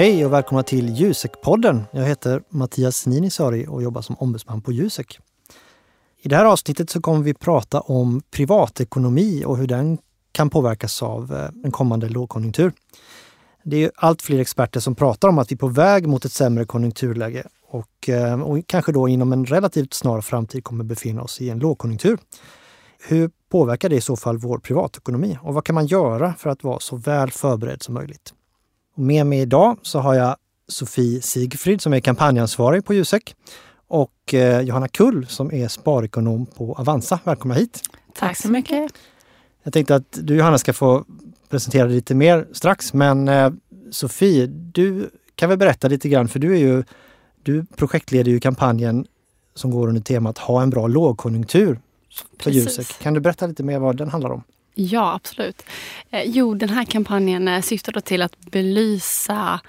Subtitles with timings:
[0.00, 1.82] Hej och välkomna till Jusek-podden.
[1.92, 5.18] Jag heter Mattias Ninisari och jobbar som ombudsman på Jusek.
[6.22, 9.98] I det här avsnittet så kommer vi prata om privatekonomi och hur den
[10.32, 12.72] kan påverkas av eh, en kommande lågkonjunktur.
[13.62, 16.32] Det är allt fler experter som pratar om att vi är på väg mot ett
[16.32, 21.40] sämre konjunkturläge och, eh, och kanske då inom en relativt snar framtid kommer befinna oss
[21.40, 22.18] i en lågkonjunktur.
[23.08, 26.64] Hur påverkar det i så fall vår privatekonomi och vad kan man göra för att
[26.64, 28.34] vara så väl förberedd som möjligt?
[28.94, 30.36] Och med mig idag så har jag
[30.68, 33.34] Sofie Sigfrid som är kampanjansvarig på Jusek
[33.88, 37.20] och eh, Johanna Kull som är sparekonom på Avanza.
[37.24, 37.82] Välkomna hit!
[38.14, 38.92] Tack så mycket!
[39.62, 41.04] Jag tänkte att du Johanna ska få
[41.48, 43.50] presentera dig lite mer strax men eh,
[43.90, 46.84] Sofie, du kan väl berätta lite grann för du är ju
[47.42, 49.06] du projektleder ju kampanjen
[49.54, 51.80] som går under temat Ha en bra lågkonjunktur
[52.38, 52.98] för Jusek.
[53.02, 54.42] Kan du berätta lite mer vad den handlar om?
[54.74, 55.62] Ja, absolut.
[56.10, 59.60] Eh, jo, den här kampanjen eh, syftar då till att belysa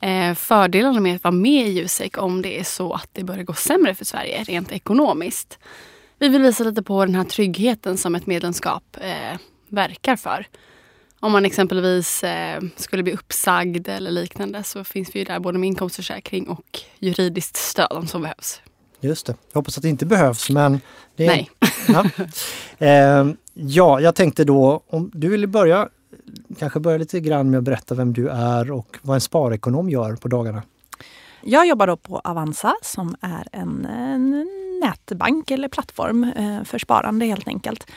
[0.00, 3.42] eh, fördelarna med att vara med i Jusek om det är så att det börjar
[3.42, 5.58] gå sämre för Sverige rent ekonomiskt.
[6.18, 10.46] Vi vill visa lite på den här tryggheten som ett medlemskap eh, verkar för.
[11.20, 15.58] Om man exempelvis eh, skulle bli uppsagd eller liknande så finns vi ju där både
[15.58, 18.60] med inkomstförsäkring och juridiskt stöd om så behövs.
[19.00, 19.36] Just det.
[19.52, 20.80] Jag hoppas att det inte behövs men...
[21.16, 21.50] Det, Nej.
[21.88, 22.04] Ja.
[22.78, 25.88] Eh, ja, jag tänkte då om du ville börja,
[26.58, 30.16] kanske börja lite grann med att berätta vem du är och vad en sparekonom gör
[30.16, 30.62] på dagarna.
[31.42, 34.46] Jag jobbar då på Avanza som är en, en
[34.82, 37.90] nätbank eller plattform eh, för sparande helt enkelt.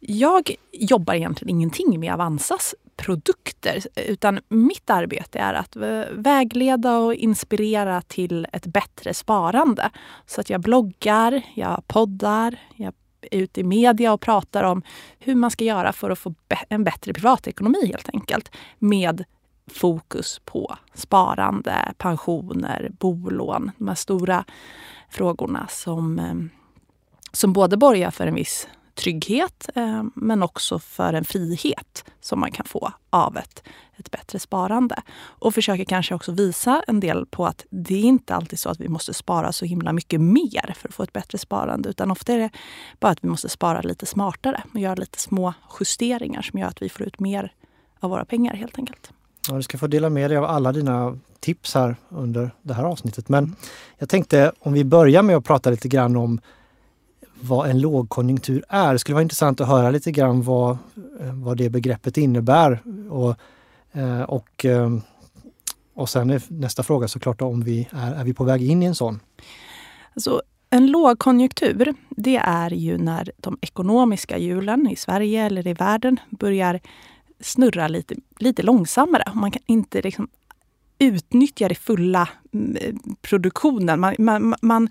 [0.00, 5.76] Jag jobbar egentligen ingenting med Avanzas produkter utan mitt arbete är att
[6.12, 9.90] vägleda och inspirera till ett bättre sparande.
[10.26, 12.94] Så att jag bloggar, jag poddar, jag
[13.30, 14.82] är ute i media och pratar om
[15.18, 16.34] hur man ska göra för att få
[16.68, 18.50] en bättre privatekonomi helt enkelt.
[18.78, 19.24] Med
[19.70, 23.70] fokus på sparande, pensioner, bolån.
[23.78, 24.44] De här stora
[25.10, 26.34] frågorna som, eh,
[27.32, 32.52] som både borgar för en viss trygghet eh, men också för en frihet som man
[32.52, 33.62] kan få av ett,
[33.96, 35.02] ett bättre sparande.
[35.18, 38.80] Och försöker kanske också visa en del på att det är inte alltid så att
[38.80, 41.88] vi måste spara så himla mycket mer för att få ett bättre sparande.
[41.88, 42.50] Utan ofta är det
[43.00, 46.82] bara att vi måste spara lite smartare och göra lite små justeringar som gör att
[46.82, 47.52] vi får ut mer
[48.00, 49.10] av våra pengar helt enkelt.
[49.48, 52.84] Ja, du ska få dela med dig av alla dina tips här under det här
[52.84, 53.28] avsnittet.
[53.28, 53.56] Men
[53.98, 56.40] jag tänkte om vi börjar med att prata lite grann om
[57.42, 58.92] vad en lågkonjunktur är.
[58.92, 60.70] Det skulle vara intressant att höra lite grann vad,
[61.20, 62.78] eh, vad det begreppet innebär.
[63.10, 63.34] Och,
[63.92, 64.90] eh, och, eh,
[65.94, 68.86] och sen är nästa fråga såklart om vi är, är vi på väg in i
[68.86, 69.20] en sån?
[70.14, 76.20] Alltså, en lågkonjunktur, det är ju när de ekonomiska hjulen i Sverige eller i världen
[76.30, 76.80] börjar
[77.40, 79.24] snurra lite, lite långsammare.
[79.34, 80.28] Man kan inte liksom
[80.98, 84.00] utnyttja det fulla mm, produktionen.
[84.00, 84.88] Man, man, man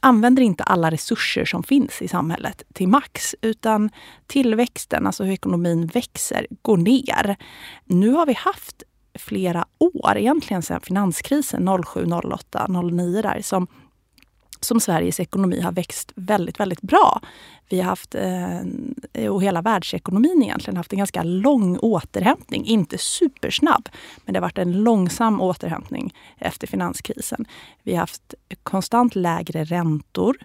[0.00, 3.90] använder inte alla resurser som finns i samhället till max, utan
[4.26, 7.36] tillväxten, alltså hur ekonomin växer, går ner.
[7.84, 8.82] Nu har vi haft
[9.18, 13.66] flera år, egentligen sedan finanskrisen 07, 08, 09 där, som
[14.64, 17.20] som Sveriges ekonomi har växt väldigt, väldigt bra.
[17.68, 22.64] Vi har haft, eh, och hela världsekonomin egentligen, haft en ganska lång återhämtning.
[22.64, 23.88] Inte supersnabb,
[24.24, 27.44] men det har varit en långsam återhämtning efter finanskrisen.
[27.82, 30.36] Vi har haft konstant lägre räntor,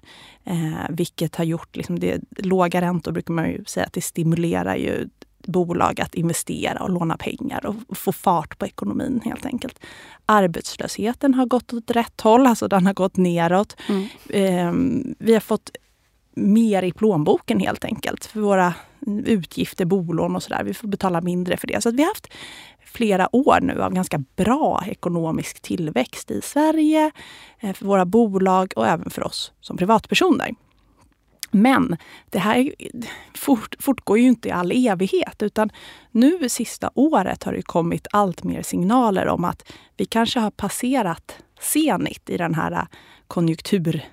[0.43, 1.75] eh, vilket har gjort...
[1.75, 5.09] Liksom det, låga räntor brukar man ju säga att det stimulerar ju
[5.47, 9.79] bolag att investera och låna pengar och få fart på ekonomin helt enkelt.
[10.25, 13.75] Arbetslösheten har gått åt rätt håll, alltså den har gått neråt.
[13.89, 14.07] Mm.
[14.29, 15.71] Eh, vi har fått
[16.35, 18.73] mer i plånboken helt enkelt för våra
[19.25, 20.63] utgifter, bolån och sådär.
[20.63, 21.81] Vi får betala mindre för det.
[21.81, 22.27] Så vi har haft
[22.85, 27.11] flera år nu av ganska bra ekonomisk tillväxt i Sverige,
[27.59, 30.55] eh, för våra bolag och även för oss som privatpersoner.
[31.55, 31.97] Men
[32.29, 32.73] det här
[33.33, 35.69] fort, fortgår ju inte i all evighet utan
[36.11, 41.37] nu sista året har det kommit allt mer signaler om att vi kanske har passerat
[41.59, 42.87] senigt i den här
[43.27, 44.05] konjunktur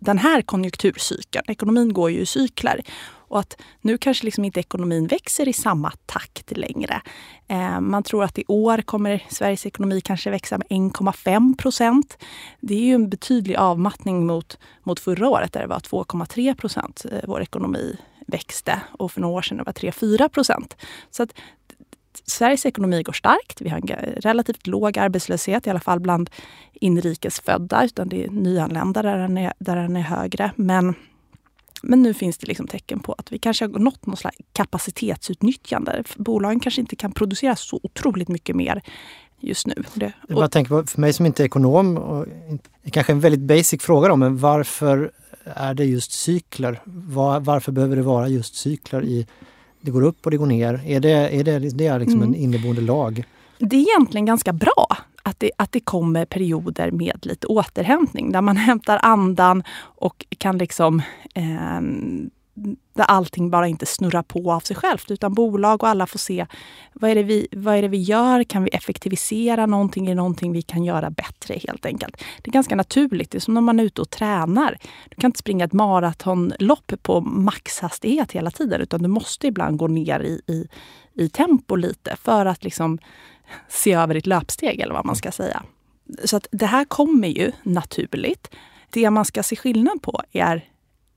[0.00, 1.44] den här konjunkturcykeln.
[1.48, 2.80] Ekonomin går ju i cykler.
[3.28, 7.02] Och att nu kanske liksom inte ekonomin växer i samma takt längre.
[7.48, 12.18] Eh, man tror att i år kommer Sveriges ekonomi kanske växa med 1,5 procent.
[12.60, 17.06] Det är ju en betydlig avmattning mot, mot förra året där det var 2,3 procent
[17.12, 17.96] eh, vår ekonomi
[18.26, 20.76] växte och för några år sedan det var 3-4 procent.
[21.10, 21.32] Så att
[22.24, 23.60] Sveriges ekonomi går starkt.
[23.60, 23.86] Vi har en
[24.20, 26.30] relativt låg arbetslöshet, i alla fall bland
[26.72, 27.84] inrikesfödda.
[27.84, 30.50] Utan det är nyanlända där den är, där den är högre.
[30.56, 30.94] Men,
[31.82, 36.04] men nu finns det liksom tecken på att vi kanske har nått något slags kapacitetsutnyttjande.
[36.16, 38.82] Bolagen kanske inte kan producera så otroligt mycket mer
[39.40, 39.74] just nu.
[39.94, 42.26] Det, jag bara tänker på, för mig som inte är ekonom, och,
[42.82, 45.10] det är kanske en väldigt basic fråga då, men varför
[45.44, 46.80] är det just cykler?
[46.84, 49.26] Var, varför behöver det vara just cykler i
[49.80, 50.82] det går upp och det går ner?
[50.86, 52.28] Är det, är det, det är liksom mm.
[52.28, 53.24] en inneboende lag?
[53.58, 54.86] Det är egentligen ganska bra
[55.28, 60.58] att det, att det kommer perioder med lite återhämtning där man hämtar andan och kan
[60.58, 61.02] liksom
[61.34, 61.80] eh,
[62.94, 66.46] där allting bara inte snurrar på av sig självt utan bolag och alla får se
[66.92, 68.44] vad är, det vi, vad är det vi gör?
[68.44, 70.06] Kan vi effektivisera någonting?
[70.06, 72.16] Är det någonting vi kan göra bättre helt enkelt?
[72.42, 73.30] Det är ganska naturligt.
[73.30, 74.78] Det är som när man är ute och tränar.
[75.08, 79.86] Du kan inte springa ett maratonlopp på maxhastighet hela tiden utan du måste ibland gå
[79.86, 80.68] ner i, i,
[81.14, 82.98] i tempo lite för att liksom
[83.68, 85.62] se över ditt löpsteg eller vad man ska säga.
[86.24, 88.50] Så att det här kommer ju naturligt.
[88.90, 90.64] Det man ska se skillnad på är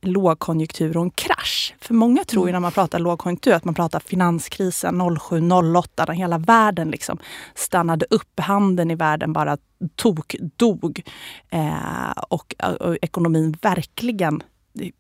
[0.01, 1.75] lågkonjunktur och en krasch.
[1.81, 2.54] För många tror ju mm.
[2.54, 7.18] när man pratar lågkonjunktur att man pratar finanskrisen 07-08 när hela världen liksom
[7.56, 8.39] stannade upp.
[8.39, 9.57] Handeln i världen bara
[9.95, 11.01] tokdog
[11.50, 14.44] eh, och, och ekonomin verkligen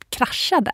[0.09, 0.71] kraschade.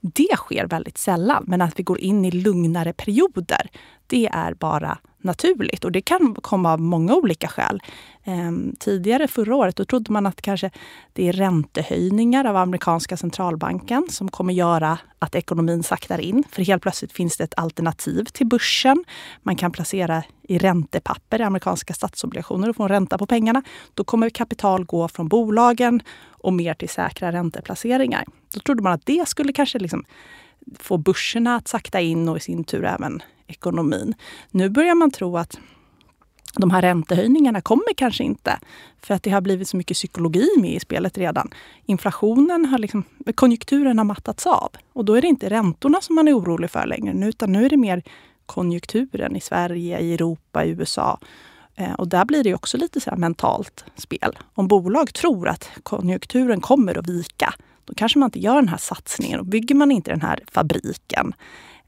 [0.00, 1.44] Det sker väldigt sällan.
[1.46, 3.70] Men att vi går in i lugnare perioder,
[4.06, 5.84] det är bara naturligt.
[5.84, 7.82] Och det kan komma av många olika skäl.
[8.24, 10.70] Ehm, tidigare förra året då trodde man att kanske
[11.12, 16.44] det är räntehöjningar av amerikanska centralbanken som kommer göra att ekonomin saktar in.
[16.50, 19.04] För helt plötsligt finns det ett alternativ till börsen.
[19.42, 23.62] Man kan placera i räntepapper, i amerikanska statsobligationer och få en ränta på pengarna.
[23.94, 28.24] Då kommer kapital gå från bolagen och mer till säkra ränteplaceringar.
[28.54, 30.04] Då trodde man att det skulle kanske liksom
[30.78, 34.14] få börserna att sakta in och i sin tur även ekonomin.
[34.50, 35.58] Nu börjar man tro att
[36.56, 38.58] de här räntehöjningarna kommer kanske inte.
[39.02, 41.50] För att det har blivit så mycket psykologi med i spelet redan.
[41.86, 44.68] Inflationen har liksom, konjunkturen har mattats av.
[44.92, 47.28] Och då är det inte räntorna som man är orolig för längre.
[47.28, 48.02] Utan nu är det mer
[48.46, 51.18] konjunkturen i Sverige, i Europa, i USA.
[51.74, 54.38] Eh, och där blir det också lite så mentalt spel.
[54.54, 57.54] Om bolag tror att konjunkturen kommer att vika,
[57.90, 61.34] då kanske man inte gör den här satsningen och bygger man inte den här fabriken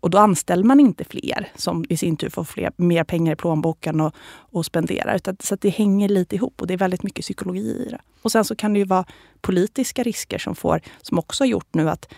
[0.01, 3.37] och då anställer man inte fler som i sin tur får fler, mer pengar i
[3.37, 5.17] plånboken och, och spenderar.
[5.17, 7.99] Utan, så att det hänger lite ihop och det är väldigt mycket psykologi i det.
[8.23, 9.05] Och sen så kan det ju vara
[9.41, 12.15] politiska risker som får, som också har gjort nu att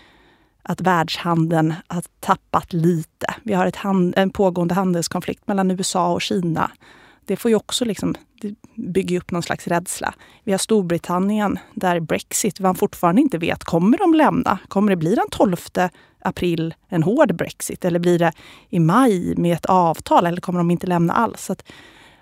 [0.67, 3.35] att världshandeln har tappat lite.
[3.43, 6.71] Vi har ett hand, en pågående handelskonflikt mellan USA och Kina.
[7.25, 8.15] Det får ju också liksom,
[8.75, 10.13] bygga upp någon slags rädsla.
[10.43, 14.59] Vi har Storbritannien där Brexit, man fortfarande inte vet, kommer de lämna?
[14.67, 15.55] Kommer det bli den 12
[16.19, 17.85] april en hård Brexit?
[17.85, 18.31] Eller blir det
[18.69, 20.25] i maj med ett avtal?
[20.25, 21.45] Eller kommer de inte lämna alls?
[21.45, 21.55] Så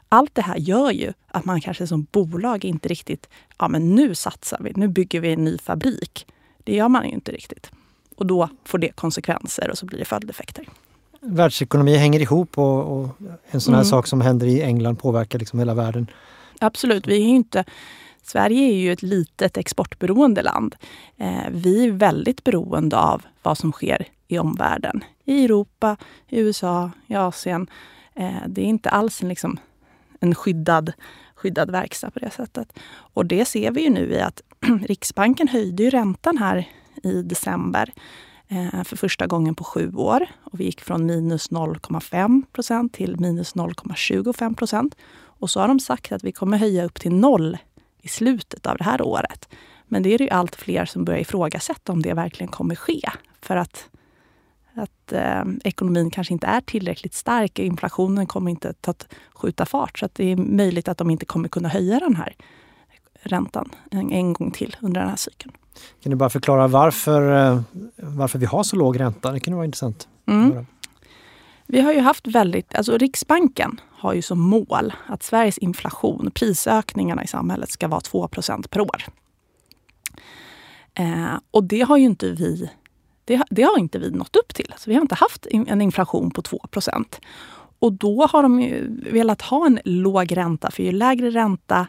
[0.10, 3.30] allt det här gör ju att man kanske som bolag inte riktigt,
[3.60, 6.28] ja men nu satsar vi, nu bygger vi en ny fabrik.
[6.64, 7.72] Det gör man ju inte riktigt.
[8.16, 10.68] Och då får det konsekvenser och så blir det följdeffekter.
[11.26, 13.10] Världsekonomi hänger ihop och, och
[13.48, 13.90] en sån här mm.
[13.90, 16.08] sak som händer i England påverkar liksom hela världen.
[16.60, 17.64] Absolut, vi är inte
[18.26, 20.76] Sverige är ju ett litet exportberoende land.
[21.18, 25.04] Eh, vi är väldigt beroende av vad som sker i omvärlden.
[25.26, 25.98] I Europa,
[26.28, 27.68] i USA, i Asien.
[28.14, 29.60] Eh, det är inte alls en, liksom,
[30.20, 30.94] en skyddad,
[31.36, 32.80] skyddad verkstad på det sättet.
[32.90, 34.42] Och det ser vi ju nu i att
[34.86, 36.68] Riksbanken höjde ju räntan här
[37.04, 37.94] i december
[38.54, 40.26] Eh, för första gången på sju år.
[40.44, 44.96] Och vi gick från minus 0,5 procent till minus 0,25 procent.
[45.16, 47.58] Och så har de sagt att vi kommer höja upp till noll
[48.02, 49.50] i slutet av det här året.
[49.88, 53.02] Men det är det ju allt fler som börjar ifrågasätta om det verkligen kommer ske.
[53.42, 53.90] För att,
[54.74, 57.60] att eh, ekonomin kanske inte är tillräckligt stark.
[57.60, 60.00] Inflationen kommer inte att skjuta fart.
[60.00, 62.36] Så att det är möjligt att de inte kommer kunna höja den här
[63.22, 65.54] räntan en, en gång till under den här cykeln.
[66.04, 67.62] Kan du bara förklara varför, eh,
[67.96, 69.32] varför vi har så låg ränta?
[69.32, 70.08] Det kan vara intressant.
[70.28, 70.66] Mm.
[71.68, 77.24] Vi har ju haft väldigt, alltså Riksbanken har ju som mål att Sveriges inflation, prisökningarna
[77.24, 79.04] i samhället ska vara 2% per år.
[80.94, 82.70] Eh, och det har ju inte vi
[83.26, 84.74] det, det, har inte vi nått upp till.
[84.78, 87.20] Så vi har inte haft en inflation på 2%
[87.80, 88.70] Och då har de
[89.12, 91.88] velat ha en låg ränta, för ju lägre ränta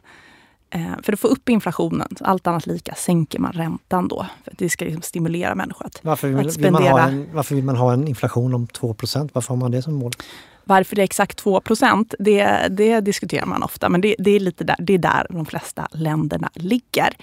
[1.03, 4.27] för att få upp inflationen, allt annat lika, sänker man räntan då.
[4.45, 6.81] För att det ska liksom stimulera människor att, varför vill, att spendera.
[6.81, 9.71] Vill man ha en, varför vill man ha en inflation om 2% Varför har man
[9.71, 10.13] det som mål?
[10.65, 11.63] Varför det är exakt 2
[12.19, 13.89] det, det diskuterar man ofta.
[13.89, 17.17] Men det, det, är lite där, det är där de flesta länderna ligger.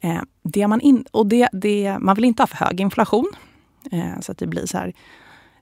[0.00, 3.32] Eh, det man, in, och det, det, man vill inte ha för hög inflation.
[3.92, 4.92] Eh, så att det blir så här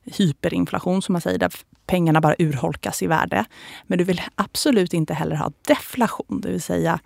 [0.04, 1.52] hyperinflation som man säger, där
[1.86, 3.44] pengarna bara urholkas i värde.
[3.86, 7.00] Men du vill absolut inte heller ha deflation, det vill säga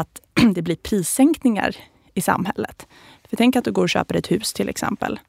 [0.00, 0.20] att
[0.54, 1.76] det blir prissänkningar
[2.14, 2.86] i samhället.
[3.28, 5.20] För tänk att du går och köper ett hus till exempel.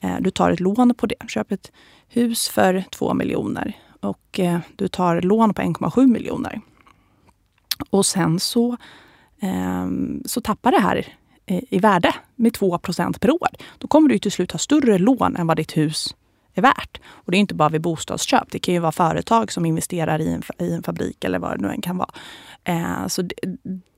[0.00, 1.28] Eh, du tar ett lån på det.
[1.28, 1.72] Köper ett
[2.08, 6.60] hus för 2 miljoner och eh, du tar lån på 1,7 miljoner.
[7.90, 8.76] Och sen så,
[9.40, 11.06] ehm, så tappar det här
[11.46, 13.48] eh, i värde med 2% per år.
[13.78, 16.14] Då kommer du till slut ha större lån än vad ditt hus
[16.54, 17.00] är värt.
[17.06, 18.50] Och det är inte bara vid bostadsköp.
[18.50, 21.62] Det kan ju vara företag som investerar i en, i en fabrik eller vad det
[21.66, 22.10] nu än kan vara.
[22.64, 23.34] Eh, så det,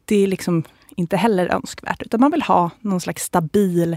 [0.09, 0.65] det, är liksom
[0.97, 2.03] inte heller önskvärt.
[2.03, 3.97] Utan man vill ha någon slags stabil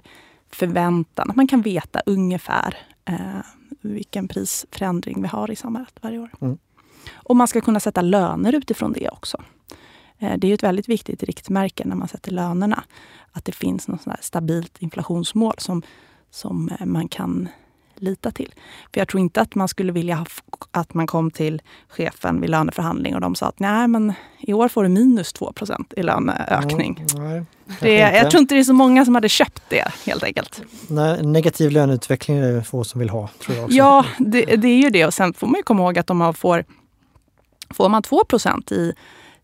[0.50, 1.30] förväntan.
[1.30, 3.40] Att man kan veta ungefär eh,
[3.82, 6.30] vilken prisförändring vi har i samhället varje år.
[6.42, 6.58] Mm.
[7.14, 9.44] Och man ska kunna sätta löner utifrån det också.
[10.20, 12.84] Eh, det är ett väldigt viktigt riktmärke när man sätter lönerna.
[13.32, 15.82] Att det finns något stabilt inflationsmål som,
[16.30, 17.48] som eh, man kan
[18.02, 18.54] lita till.
[18.94, 20.26] För jag tror inte att man skulle vilja ha,
[20.72, 24.68] att man kom till chefen vid löneförhandling och de sa att nej men i år
[24.68, 27.06] får du minus 2% i löneökning.
[27.14, 27.46] Mm, nej,
[27.80, 30.62] det, jag tror inte det är så många som hade köpt det helt enkelt.
[30.88, 33.30] Nej, negativ löneutveckling är det få som vill ha.
[33.40, 33.78] Tror jag också.
[33.78, 35.06] Ja, det, det, är ju det.
[35.06, 36.66] Och sen får man ju komma ihåg att om man får,
[37.70, 38.24] får man 2
[38.72, 38.94] i,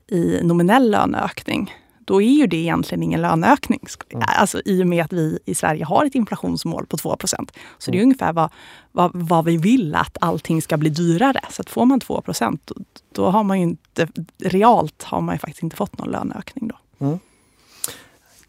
[0.08, 1.74] i nominell löneökning
[2.08, 3.80] då är ju det egentligen ingen löneökning.
[4.10, 4.26] Mm.
[4.28, 7.98] Alltså, I och med att vi i Sverige har ett inflationsmål på 2% Så det
[7.98, 8.04] är mm.
[8.04, 8.50] ungefär vad,
[8.92, 11.40] vad, vad, vi vill att allting ska bli dyrare.
[11.50, 12.24] Så att får man 2
[12.66, 12.76] då,
[13.12, 16.68] då har man ju inte, realt har man ju faktiskt inte fått någon löneökning.
[16.68, 17.06] Då.
[17.06, 17.20] Mm.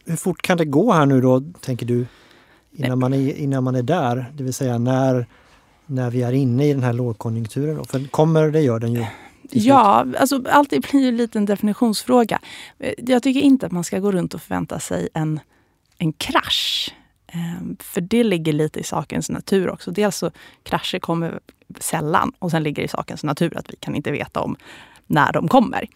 [0.04, 2.06] Hur fort kan det gå här nu då, tänker du,
[2.72, 4.32] innan man är, innan man är där?
[4.34, 5.26] Det vill säga när,
[5.86, 7.84] när vi är inne i den här lågkonjunkturen.
[7.84, 9.06] För kommer det gör den ju
[9.50, 12.40] Ja, alltså allt blir ju lite en definitionsfråga.
[12.96, 15.40] Jag tycker inte att man ska gå runt och förvänta sig en,
[15.98, 16.94] en krasch.
[17.32, 19.90] Ehm, för det ligger lite i sakens natur också.
[19.90, 20.30] Dels så
[20.62, 21.40] krascher kommer
[21.80, 24.56] sällan och sen ligger det i sakens natur att vi kan inte veta om
[25.06, 25.86] när de kommer.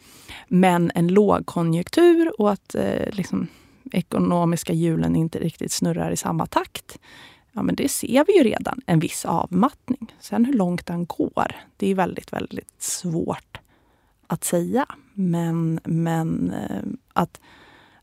[0.49, 3.49] Men en lågkonjunktur och att eh, liksom,
[3.93, 6.99] ekonomiska hjulen inte riktigt snurrar i samma takt.
[7.53, 10.15] Ja, men det ser vi ju redan, en viss avmattning.
[10.21, 13.59] Sen hur långt den går, det är väldigt, väldigt svårt
[14.27, 14.87] att säga.
[15.15, 16.83] Men, men eh,
[17.13, 17.41] att,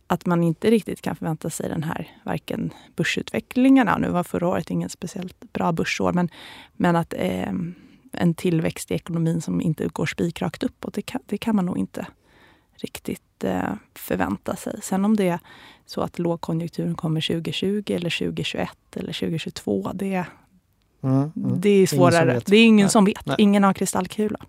[0.08, 4.70] att man inte riktigt kan förvänta sig den här, varken börsutvecklingarna, nu var förra året
[4.70, 6.30] ingen speciellt bra börsår, men,
[6.74, 7.54] men att eh,
[8.12, 11.78] en tillväxt i ekonomin som inte går spikrakt uppåt, det kan, det kan man nog
[11.78, 12.08] inte
[12.76, 13.64] riktigt eh,
[13.96, 14.80] förvänta sig.
[14.82, 15.40] Sen om det är
[15.86, 20.26] så att lågkonjunkturen kommer 2020 eller 2021 eller 2022, det,
[21.04, 21.32] mm, mm.
[21.36, 22.42] det är svårare.
[22.46, 22.92] Det är ingen Nej.
[22.92, 23.26] som vet.
[23.26, 23.36] Nej.
[23.40, 24.40] Ingen har kristallkula.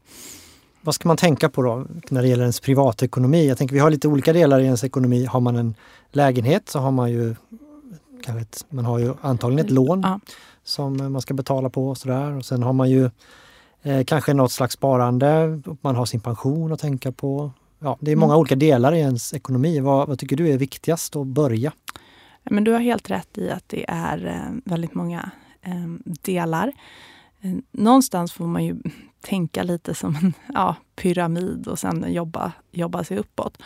[0.82, 3.48] Vad ska man tänka på då när det gäller ens privatekonomi?
[3.48, 5.24] Jag tänker vi har lite olika delar i ens ekonomi.
[5.24, 5.74] Har man en
[6.12, 7.34] lägenhet så har man ju
[8.22, 10.20] kanske ett, man har ju antagligen ett lån ja.
[10.64, 12.36] som man ska betala på och sådär.
[12.36, 13.10] Och sen har man ju
[13.82, 15.60] eh, kanske något slags sparande.
[15.80, 17.50] Man har sin pension att tänka på
[17.80, 18.40] ja, det är många mm.
[18.40, 19.80] olika delar i ens ekonomi.
[19.80, 21.72] Vad, vad, tycker du är viktigast att börja?
[22.44, 25.30] Men du har helt rätt i att det är eh, väldigt många
[25.62, 26.72] eh, delar.
[27.40, 28.76] Eh, någonstans får man ju
[29.20, 33.62] tänka lite som en ja, pyramid och sen jobba, jobba sig uppåt.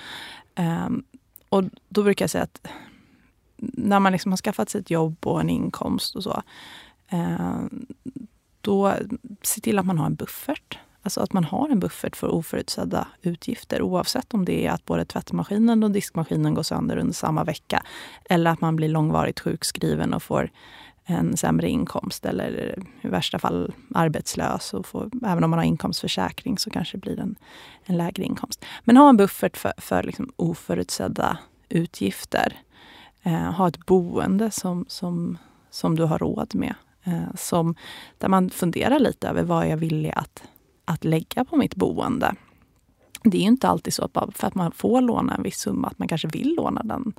[0.59, 1.05] Um,
[1.49, 2.67] och då brukar jag säga att
[3.59, 6.43] när man liksom har skaffat sig ett jobb och en inkomst och så,
[7.13, 7.87] um,
[8.61, 8.95] då
[9.43, 10.79] se till att man har en buffert.
[11.05, 15.05] Alltså att man har en buffert för oförutsedda utgifter oavsett om det är att både
[15.05, 17.83] tvättmaskinen och diskmaskinen går sönder under samma vecka
[18.31, 20.51] eller att man blir långvarigt sjukskriven och får
[21.05, 24.75] en sämre inkomst eller i värsta fall arbetslös.
[24.75, 27.37] Och får, även om man har inkomstförsäkring så kanske det blir en,
[27.85, 28.65] en lägre inkomst.
[28.85, 32.57] Men ha en buffert för, för liksom oförutsedda utgifter.
[33.23, 35.39] Eh, ha ett boende som, som,
[35.71, 36.75] som du har råd med.
[37.05, 37.75] Eh, som,
[38.19, 40.43] där man funderar lite över vad jag villig att
[40.85, 42.35] att lägga på mitt boende.
[43.23, 45.89] Det är inte alltid så att bara för att man får låna en viss summa
[45.89, 47.13] att man kanske vill låna den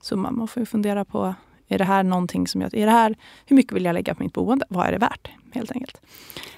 [0.00, 0.38] summan.
[0.38, 1.34] Man får ju fundera på,
[1.68, 2.74] är det här någonting som jag...
[2.74, 3.16] Är det här,
[3.46, 4.66] hur mycket vill jag lägga på mitt boende?
[4.68, 5.28] Vad är det värt?
[5.52, 6.00] Helt enkelt.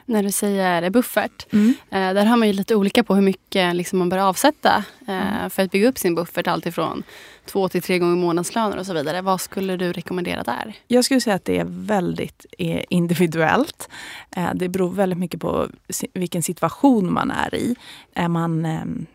[0.05, 1.75] När du säger buffert, mm.
[1.91, 5.39] eh, där har man ju lite olika på hur mycket liksom man bör avsätta eh,
[5.39, 5.51] mm.
[5.51, 6.47] för att bygga upp sin buffert.
[6.47, 7.03] Alltifrån
[7.47, 9.23] två till tre gånger månadslöner och så vidare.
[9.23, 10.75] Vad skulle du rekommendera där?
[10.87, 13.89] Jag skulle säga att det är väldigt eh, individuellt.
[14.37, 15.69] Eh, det beror väldigt mycket på
[16.13, 17.77] vilken situation man är i.
[18.15, 19.07] Är man ehm,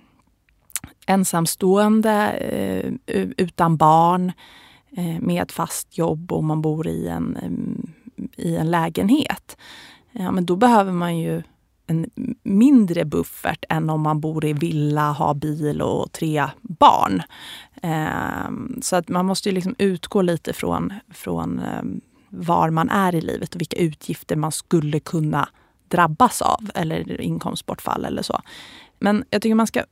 [1.05, 2.29] ensamstående,
[3.05, 4.31] eh, utan barn,
[5.19, 7.91] med fast jobb och man bor i en, ehm,
[8.35, 9.57] i en lägenhet.
[10.11, 11.43] Ja, men då behöver man ju
[11.88, 12.09] en
[12.43, 17.21] mindre buffert än om man bor i villa, har bil och tre barn.
[17.81, 23.15] Ehm, så att man måste ju liksom utgå lite från, från ehm, var man är
[23.15, 25.50] i livet och vilka utgifter man skulle kunna
[25.88, 28.41] drabbas av eller inkomstbortfall eller så.
[29.00, 29.83] Men jag tycker man ska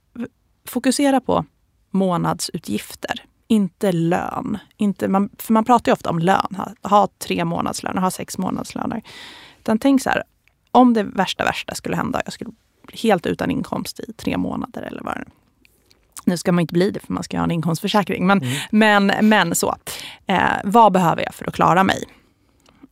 [0.67, 1.45] fokusera på
[1.91, 4.57] månadsutgifter, inte lön.
[4.77, 8.37] Inte, man, för man pratar ju ofta om lön, ha, ha tre månadslöner, ha sex
[8.37, 9.01] månadslöner.
[9.59, 10.23] Utan tänk så här,
[10.71, 12.51] om det värsta värsta skulle hända, jag skulle
[12.87, 15.25] bli helt utan inkomst i tre månader eller vad det
[16.25, 18.27] Nu ska man inte bli det för man ska ha en inkomstförsäkring.
[18.27, 18.57] Men, mm.
[19.07, 19.75] men, men så.
[20.27, 22.03] Eh, vad behöver jag för att klara mig?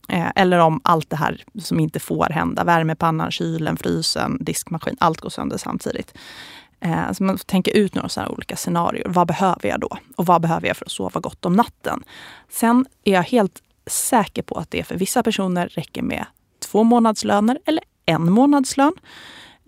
[0.08, 5.20] Eh, eller om allt det här som inte får hända, värmepannan, kylen, frysen, diskmaskin, allt
[5.20, 6.14] går sönder samtidigt.
[6.80, 9.06] Eh, så man får tänka ut några sådana olika scenarier.
[9.08, 9.98] Vad behöver jag då?
[10.16, 12.04] Och vad behöver jag för att sova gott om natten?
[12.48, 16.26] Sen är jag helt säker på att det för vissa personer räcker med
[16.70, 18.92] två månadslöner eller en månadslön.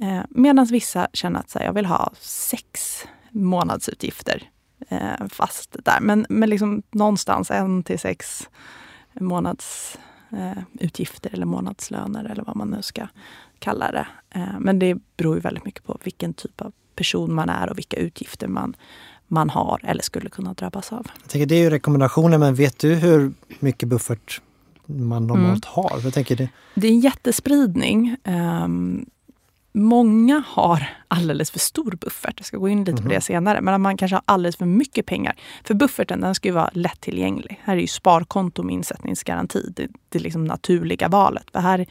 [0.03, 4.51] Eh, Medan vissa känner att här, jag vill ha sex månadsutgifter
[4.89, 6.01] eh, fast där.
[6.01, 8.49] Men, men liksom någonstans en till sex
[9.21, 13.07] månadsutgifter eh, eller månadslöner eller vad man nu ska
[13.59, 14.07] kalla det.
[14.31, 17.79] Eh, men det beror ju väldigt mycket på vilken typ av person man är och
[17.79, 18.77] vilka utgifter man,
[19.29, 21.07] man har eller skulle kunna drabbas av.
[21.23, 24.41] Jag tänker, det är ju rekommendationer, men vet du hur mycket buffert
[24.97, 25.75] man normalt mm.
[25.75, 26.01] har?
[26.05, 26.49] Jag tänker det.
[26.75, 28.17] det är en jättespridning.
[28.25, 29.07] Um,
[29.73, 32.35] många har alldeles för stor buffert.
[32.37, 33.03] Jag ska gå in lite mm.
[33.03, 33.23] på det mhm.
[33.23, 33.61] senare.
[33.61, 35.37] Men man kanske har alldeles för mycket pengar.
[35.65, 37.61] För bufferten den ska ju vara lättillgänglig.
[37.65, 41.51] Här är ju sparkonto med insättningsgaranti det, det liksom naturliga valet.
[41.53, 41.87] För här,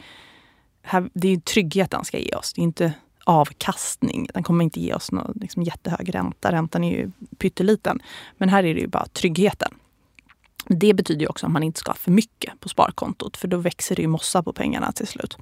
[0.82, 2.52] här, det är ju trygghet den ska ge oss.
[2.52, 2.92] Det är inte
[3.24, 4.28] avkastning.
[4.34, 6.52] Den kommer inte ge oss någon liksom, jättehög ränta.
[6.52, 8.00] Räntan är ju pytteliten.
[8.38, 9.74] Men här är det ju bara tryggheten.
[10.66, 13.56] Det betyder ju också att man inte ska ha för mycket på sparkontot för då
[13.56, 15.38] växer det ju mossa på pengarna till slut.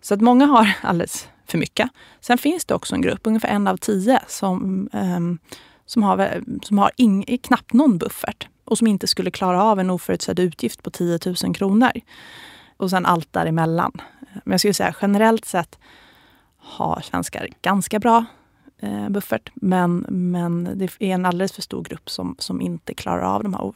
[0.00, 1.90] Så att många har alldeles för mycket.
[2.20, 5.38] Sen finns det också en grupp, ungefär en av tio, som, um,
[5.86, 9.90] som har, som har ing, knappt någon buffert och som inte skulle klara av en
[9.90, 11.90] oförutsedd utgift på 10 000 kronor.
[12.76, 13.92] Och sen allt däremellan.
[14.44, 15.78] Men jag skulle säga generellt sett
[16.58, 18.24] har svenskar ganska bra
[18.78, 19.50] eh, buffert.
[19.54, 23.54] Men, men det är en alldeles för stor grupp som, som inte klarar av de
[23.54, 23.72] här.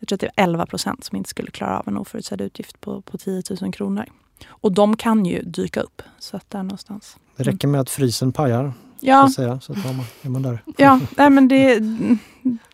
[0.00, 2.80] Jag tror att det är 11 procent som inte skulle klara av en oförutsedd utgift
[2.80, 4.04] på, på 10 000 kronor.
[4.48, 6.02] Och de kan ju dyka upp.
[6.18, 7.16] Så att där någonstans.
[7.36, 8.72] Det räcker med att frysen pajar.
[9.00, 9.26] Ja.
[9.26, 10.62] Så, säga, så man, är man där.
[10.76, 11.78] Ja, nej, men det,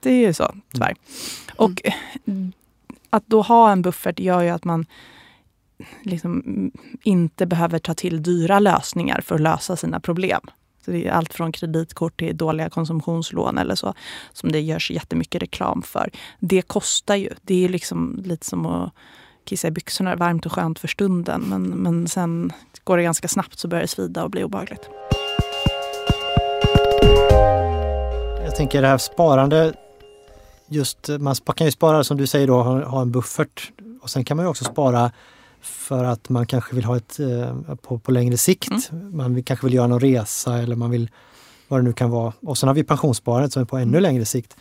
[0.01, 0.89] det är ju så tyvärr.
[0.89, 0.97] Mm.
[1.57, 1.83] Och
[3.11, 4.87] att då ha en buffert gör ju att man
[6.03, 6.43] liksom
[7.03, 10.41] inte behöver ta till dyra lösningar för att lösa sina problem.
[10.87, 13.95] Det är allt från kreditkort till dåliga konsumtionslån eller så
[14.33, 16.11] som det görs jättemycket reklam för.
[16.39, 17.31] Det kostar ju.
[17.43, 18.93] Det är liksom lite som att
[19.45, 21.41] kissa i byxorna, varmt och skönt för stunden.
[21.41, 22.53] Men, men sen
[22.85, 24.89] går det ganska snabbt så börjar det svida och bli obehagligt.
[28.45, 29.75] Jag tänker det här sparande,
[30.69, 33.73] just man kan ju spara som du säger då, ha en buffert
[34.03, 35.11] och sen kan man ju också spara
[35.67, 38.91] för att man kanske vill ha ett eh, på, på längre sikt.
[38.93, 39.17] Mm.
[39.17, 41.11] Man vill, kanske vill göra någon resa eller man vill
[41.69, 42.33] vad det nu kan vara.
[42.41, 44.03] Och sen har vi pensionssparandet som är på ännu mm.
[44.03, 44.57] längre sikt.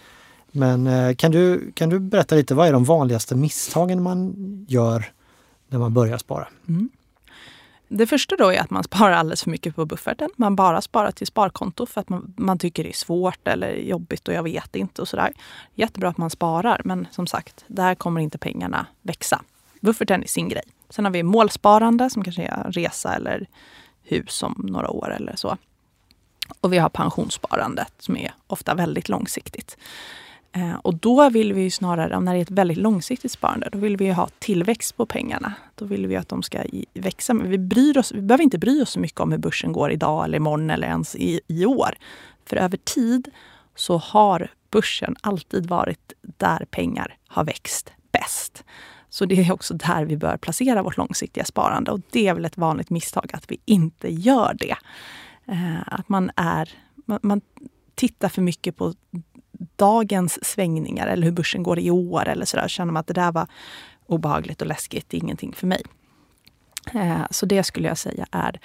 [0.51, 4.35] Men eh, kan du, kan du berätta lite, vad är de vanligaste misstagen man
[4.69, 5.11] gör
[5.67, 6.47] när man börjar spara?
[6.67, 6.89] Mm.
[7.87, 10.29] Det första då är att man sparar alldeles för mycket på bufferten.
[10.35, 14.27] Man bara sparar till sparkonto för att man, man tycker det är svårt eller jobbigt
[14.27, 15.33] och jag vet inte och sådär.
[15.75, 19.41] Jättebra att man sparar men som sagt, där kommer inte pengarna växa.
[19.81, 20.63] Bufferten är sin grej.
[20.89, 23.47] Sen har vi målsparande som kanske är resa eller
[24.03, 25.57] hus om några år eller så.
[26.61, 29.77] Och vi har pensionssparandet som är ofta väldigt långsiktigt.
[30.55, 33.97] Eh, och då vill vi snarare, när det är ett väldigt långsiktigt sparande, då vill
[33.97, 35.53] vi ha tillväxt på pengarna.
[35.75, 37.33] Då vill vi att de ska växa.
[37.33, 39.91] Men vi, bryr oss, vi behöver inte bry oss så mycket om hur börsen går
[39.91, 41.95] idag eller imorgon eller ens i, i år.
[42.45, 43.29] För över tid
[43.75, 48.63] så har börsen alltid varit där pengar har växt bäst.
[49.15, 51.91] Så det är också där vi bör placera vårt långsiktiga sparande.
[51.91, 54.75] Och det är väl ett vanligt misstag att vi inte gör det.
[55.45, 56.69] Eh, att man, är,
[57.05, 57.41] man, man
[57.95, 58.93] tittar för mycket på
[59.75, 62.67] dagens svängningar eller hur börsen går i år eller sådär.
[62.67, 63.47] Känner man att det där var
[64.05, 65.83] obehagligt och läskigt, det är ingenting för mig.
[66.93, 68.59] Eh, så det skulle jag säga är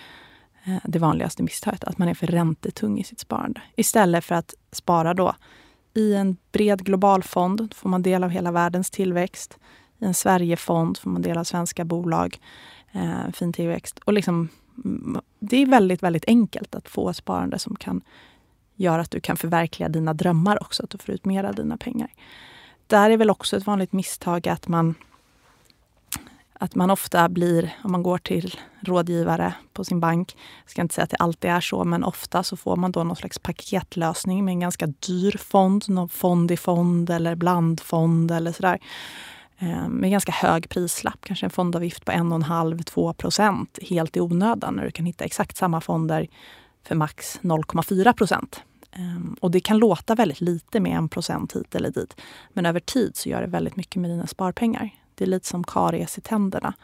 [0.64, 3.62] eh, det vanligaste misstaget, att man är för räntetung i sitt sparande.
[3.76, 5.34] Istället för att spara då
[5.94, 9.58] i en bred global fond, får man del av hela världens tillväxt.
[10.00, 12.38] I en Sverigefond får man del av svenska bolag,
[12.92, 13.98] eh, fin tillväxt.
[13.98, 14.48] Och liksom,
[14.84, 18.00] mm, det är väldigt, väldigt enkelt att få ett sparande som kan
[18.76, 21.76] göra att du kan förverkliga dina drömmar också, att du får ut mer av dina
[21.76, 22.08] pengar.
[22.86, 24.94] Där är väl också ett vanligt misstag att man
[26.62, 30.94] att man ofta blir, om man går till rådgivare på sin bank, jag ska inte
[30.94, 34.44] säga att det alltid är så, men ofta så får man då någon slags paketlösning
[34.44, 38.78] med en ganska dyr fond, någon fond i fond eller blandfond eller sådär.
[39.62, 44.84] Eh, med ganska hög prislapp, kanske en fondavgift på 1,5-2 procent helt i onödan när
[44.84, 46.28] du kan hitta exakt samma fonder
[46.86, 48.62] för max 0,4 procent.
[48.92, 52.16] Ehm, och det kan låta väldigt lite med en procent hit eller dit.
[52.52, 54.90] Men över tid så gör det väldigt mycket med dina sparpengar.
[55.14, 56.74] Det är lite som karies i tänderna.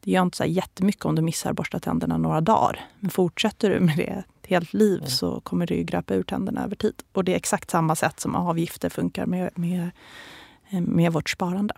[0.00, 2.80] Det gör inte så jättemycket om du missar borsta tänderna några dagar.
[3.00, 5.10] Men fortsätter du med det helt liv Mm.
[5.10, 6.94] så kommer det ju gröpa ur tänderna över tid.
[7.12, 9.90] Och det är exakt samma sätt som avgifter funkar med, med,
[10.70, 11.74] eh, med vårt sparande.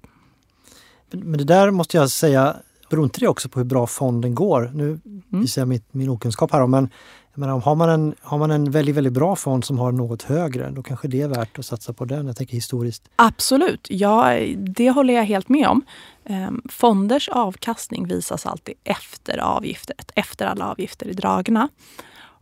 [1.11, 2.57] Men det där måste jag säga,
[2.90, 4.70] beror inte det också på hur bra fonden går?
[4.75, 5.01] Nu
[5.33, 5.42] Mm.
[5.42, 6.88] visar jag mitt, min okunskap här, men
[7.33, 10.23] jag menar, har, man en, har man en väldigt, väldigt bra fond som har något
[10.23, 12.27] högre, då kanske det är värt att satsa på den.
[12.27, 13.09] Jag tänker historiskt.
[13.16, 15.83] Absolut, ja, det håller jag helt med om.
[16.25, 21.68] Ehm, Fonders avkastning visas alltid efter avgifter, efter alla avgifter är dragna.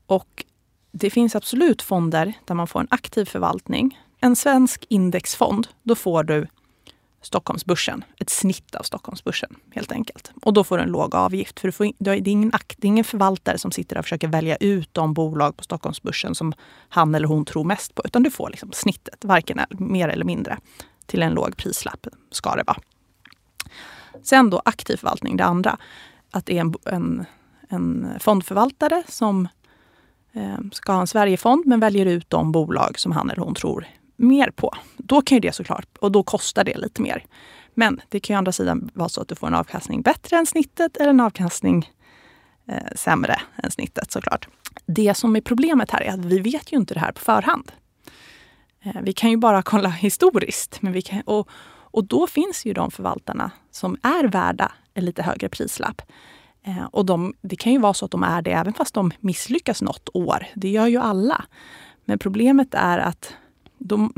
[0.06, 0.44] Och
[0.92, 3.98] det finns absolut fonder där man får en aktiv förvaltning.
[4.20, 6.46] En svensk indexfond, då får du
[7.20, 10.32] Stockholmsbörsen, ett snitt av Stockholmsbörsen helt enkelt.
[10.42, 11.60] Och då får du en låg avgift.
[11.60, 14.04] För du får, in- det, är ingen, akt- det är ingen förvaltare som sitter och
[14.04, 16.52] försöker välja ut de bolag på Stockholmsbörsen som
[16.88, 18.02] han eller hon tror mest på.
[18.04, 20.58] Utan du får liksom snittet, varken mer eller mindre,
[21.06, 22.78] till en låg prislapp ska det vara.
[24.22, 25.78] Sen då aktiv förvaltning, det andra.
[26.30, 27.24] Att det är en, en,
[27.68, 29.48] en fondförvaltare som
[30.32, 33.86] eh, ska ha en Sverigefond men väljer ut de bolag som han eller hon tror
[34.18, 34.72] mer på.
[34.96, 37.24] Då kan ju det såklart, och då kostar det lite mer.
[37.74, 40.36] Men det kan ju å andra sidan vara så att du får en avkastning bättre
[40.36, 41.92] än snittet eller en avkastning
[42.68, 44.48] eh, sämre än snittet såklart.
[44.86, 47.72] Det som är problemet här är att vi vet ju inte det här på förhand.
[48.82, 50.82] Eh, vi kan ju bara kolla historiskt.
[50.82, 51.48] Men vi kan, och,
[51.90, 56.02] och då finns ju de förvaltarna som är värda en lite högre prislapp.
[56.62, 59.10] Eh, och de, det kan ju vara så att de är det även fast de
[59.20, 60.46] misslyckas något år.
[60.54, 61.44] Det gör ju alla.
[62.04, 63.34] Men problemet är att
[63.78, 64.10] då,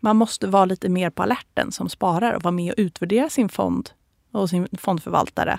[0.00, 3.48] man måste vara lite mer på alerten som sparare och vara med och utvärdera sin
[3.48, 3.90] fond
[4.32, 5.58] och sin fondförvaltare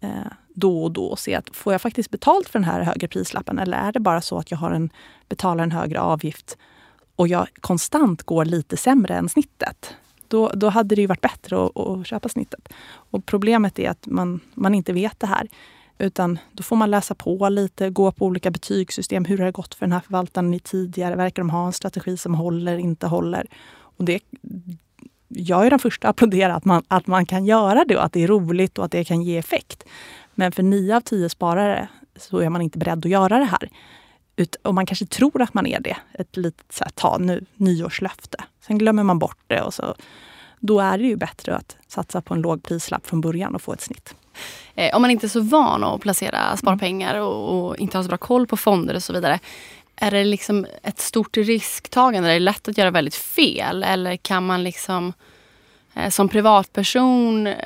[0.00, 3.08] eh, då och då och se att får jag faktiskt betalt för den här högre
[3.08, 4.90] prislappen eller är det bara så att jag har en,
[5.28, 6.56] betalar en högre avgift
[7.16, 9.96] och jag konstant går lite sämre än snittet.
[10.28, 12.68] Då, då hade det ju varit bättre att, att köpa snittet.
[12.84, 15.48] Och problemet är att man, man inte vet det här.
[16.02, 19.24] Utan då får man läsa på lite, gå på olika betygssystem.
[19.24, 21.16] Hur har det gått för den här förvaltaren i tidigare?
[21.16, 23.46] Verkar de ha en strategi som håller, inte håller?
[23.72, 24.20] Och det,
[25.28, 28.12] jag är den första att applådera att man, att man kan göra det och att
[28.12, 29.84] det är roligt och att det kan ge effekt.
[30.34, 33.68] Men för nio av tio sparare så är man inte beredd att göra det här.
[34.36, 37.44] Ut, och man kanske tror att man är det, ett litet så här, ta nu,
[37.54, 38.44] nyårslöfte.
[38.66, 39.94] Sen glömmer man bort det och så,
[40.60, 43.72] då är det ju bättre att satsa på en låg prislapp från början och få
[43.72, 44.14] ett snitt.
[44.74, 48.08] Eh, om man inte är så van att placera sparpengar och, och inte har så
[48.08, 49.38] bra koll på fonder och så vidare.
[49.96, 52.28] Är det liksom ett stort risktagande?
[52.28, 53.82] Är det lätt att göra väldigt fel?
[53.82, 55.12] Eller kan man liksom
[55.94, 57.56] eh, som privatperson eh,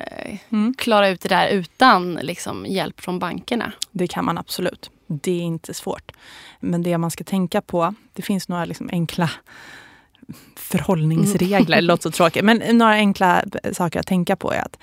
[0.49, 0.73] Mm.
[0.77, 3.71] klara ut det där utan liksom, hjälp från bankerna?
[3.91, 4.89] Det kan man absolut.
[5.07, 6.11] Det är inte svårt.
[6.59, 9.29] Men det man ska tänka på, det finns några liksom enkla
[10.55, 14.77] förhållningsregler, det låter så tråkigt, men några enkla saker att tänka på är att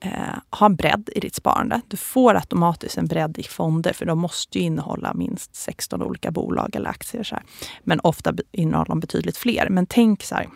[0.00, 0.10] eh,
[0.50, 1.80] ha en bredd i ditt sparande.
[1.88, 6.30] Du får automatiskt en bredd i fonder för de måste ju innehålla minst 16 olika
[6.30, 7.22] bolag eller aktier.
[7.24, 7.44] Så här.
[7.84, 9.68] Men ofta innehåller de betydligt fler.
[9.70, 10.48] Men tänk så här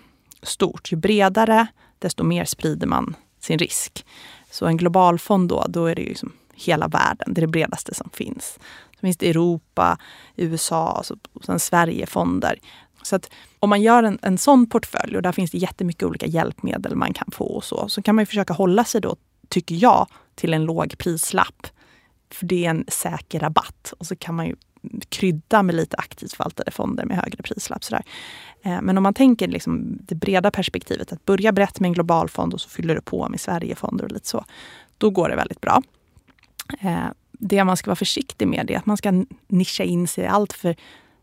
[0.42, 1.66] stort, ju bredare
[1.98, 4.06] desto mer sprider man sin risk.
[4.50, 7.46] Så en global fond då, då är det ju liksom hela världen, det är det
[7.52, 8.58] bredaste som finns.
[8.94, 9.98] Så finns det Europa,
[10.36, 12.58] USA och så- och sen Sverigefonder.
[13.02, 16.26] Så att om man gör en, en sån portfölj och där finns det jättemycket olika
[16.26, 19.16] hjälpmedel man kan få och så, så kan man ju försöka hålla sig då,
[19.52, 21.66] tycker jag, till en låg prislapp.
[22.30, 23.94] För det är en säker rabatt.
[23.98, 24.56] Och så kan man ju
[25.08, 27.84] krydda med lite aktivt förvaltade fonder med högre prislapp.
[27.84, 28.02] Sådär.
[28.62, 32.28] Eh, men om man tänker liksom det breda perspektivet, att börja brett med en global
[32.28, 34.44] fond och så fyller du på med Sverigefonder och lite så.
[34.98, 35.82] Då går det väldigt bra.
[36.80, 40.52] Eh, det man ska vara försiktig med är att man ska nischa in sig allt
[40.52, 40.76] för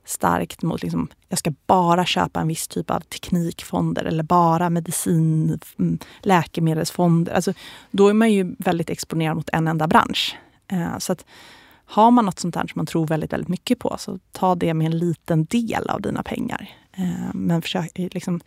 [0.10, 5.60] starkt mot liksom, jag ska bara köpa en viss typ av teknikfonder eller bara medicin,
[5.80, 7.34] mm, läkemedelsfonder.
[7.34, 7.54] Alltså,
[7.92, 10.36] då är man ju väldigt exponerad mot en enda bransch.
[10.68, 11.26] Eh, Så att
[11.86, 14.74] har man något sånt här som man tror väldigt, väldigt mycket på, så ta det
[14.74, 16.70] med en liten del av dina pengar.
[16.94, 18.42] Eh, Men försök liksom,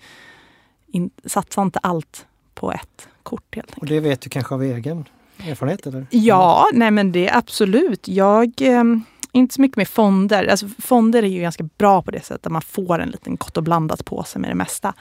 [0.87, 3.83] in, satsa inte allt på ett kort helt enkelt.
[3.83, 5.05] Och det vet du kanske av egen
[5.39, 5.87] erfarenhet?
[5.87, 6.07] Eller?
[6.11, 8.09] Ja, nej men det är absolut.
[8.09, 8.85] Jag eh,
[9.33, 10.47] inte så mycket med fonder.
[10.47, 13.57] Alltså, fonder är ju ganska bra på det sättet att man får en liten gott
[13.57, 14.95] och blandat påse med det mesta.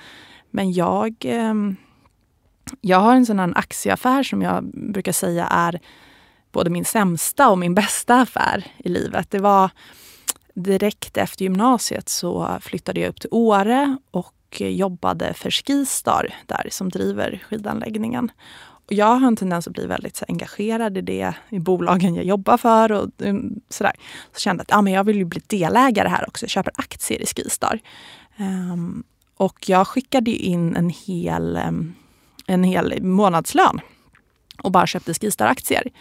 [0.51, 1.53] Men jag, eh,
[2.81, 5.79] jag har en sån här aktieaffär som jag brukar säga är
[6.51, 9.31] både min sämsta och min bästa affär i livet.
[9.31, 9.69] Det var
[10.53, 16.89] direkt efter gymnasiet så flyttade jag upp till Åre och jobbade för Skistar där som
[16.89, 18.31] driver skidanläggningen.
[18.91, 22.25] Och jag har en tendens att bli väldigt så, engagerad i det, i bolagen jag
[22.25, 23.93] jobbar för och um, sådär.
[24.33, 26.43] Så kände jag att ah, men jag vill ju bli delägare här också.
[26.43, 27.79] Jag köper aktier i Skistar.
[28.39, 29.03] Um,
[29.37, 31.95] och jag skickade in en hel, um,
[32.47, 33.81] en hel månadslön
[34.63, 35.91] och bara köpte Skistar-aktier.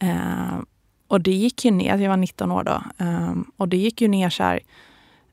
[0.00, 0.66] Um,
[1.08, 4.08] och det gick ju ner, jag var 19 år då, um, och det gick ju
[4.08, 4.60] ner så här,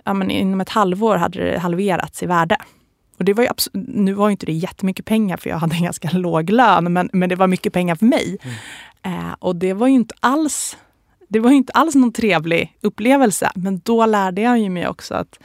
[0.03, 2.57] ja, men inom ett halvår hade det halverats i värde.
[3.19, 5.83] Och det var ju nu var ju inte det jättemycket pengar för jag hade en
[5.83, 8.37] ganska låg lön, men, men det var mycket pengar för mig.
[8.41, 9.19] Mm.
[9.19, 10.77] Uh, och det var ju inte alls
[11.29, 13.51] det var inte alls någon trevlig upplevelse.
[13.55, 15.39] Men då lärde jag ju mig också att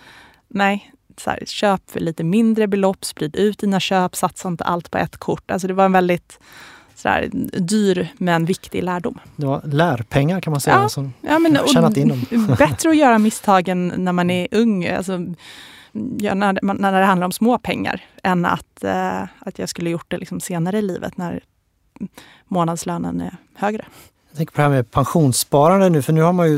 [0.49, 4.91] nej, så här, köp för lite mindre belopp, sprid ut dina köp, satsa inte allt
[4.91, 5.51] på ett kort.
[5.51, 6.39] Alltså det var en väldigt
[6.95, 7.29] så här,
[7.61, 9.19] dyr men viktig lärdom.
[9.37, 10.77] Det var lärpengar kan man säga.
[10.77, 12.47] Ja, som ja, men, tjänat in dem.
[12.59, 15.19] bättre att göra misstagen när man är ung, alltså,
[16.19, 20.11] ja, när, när det handlar om små pengar, än att, eh, att jag skulle gjort
[20.11, 21.45] det liksom senare i livet när
[22.45, 23.85] månadslönen är högre.
[24.31, 26.57] Jag tänker på det här med pensionssparande nu, för nu har man ju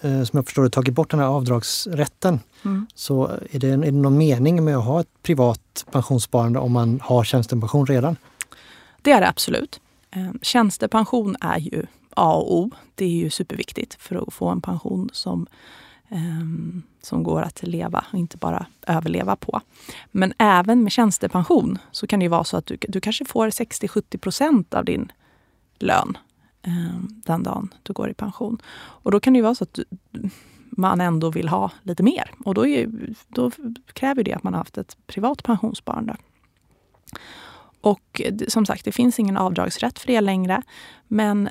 [0.00, 2.40] eh, som jag förstår det tagit bort den här avdragsrätten.
[2.64, 2.86] Mm.
[2.94, 7.00] Så är det, är det någon mening med att ha ett privat pensionssparande om man
[7.04, 8.16] har tjänstepension redan?
[9.02, 9.80] Det är det absolut.
[10.10, 12.70] Eh, tjänstepension är ju A och O.
[12.94, 15.46] Det är ju superviktigt för att få en pension som,
[16.08, 19.60] um, som går att leva och inte bara överleva på.
[20.10, 24.18] Men även med tjänstepension så kan det vara så att du, du kanske får 60-70
[24.18, 25.12] procent av din
[25.78, 26.18] lön
[26.62, 28.58] eh, den dagen du går i pension.
[28.76, 29.84] Och då kan det ju vara så att du,
[30.70, 32.30] man ändå vill ha lite mer.
[32.44, 32.88] Och då, är,
[33.28, 33.50] då
[33.92, 36.16] kräver det att man har haft ett privat pensionssparande.
[37.80, 40.62] Och som sagt, det finns ingen avdragsrätt för det längre.
[41.08, 41.48] Men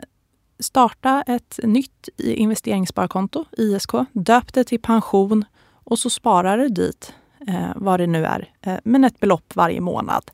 [0.59, 3.91] starta ett nytt investeringssparkonto, ISK.
[4.11, 5.45] Döp det till pension
[5.83, 7.13] och så sparar du dit
[7.47, 10.31] eh, vad det nu är, eh, men ett belopp varje månad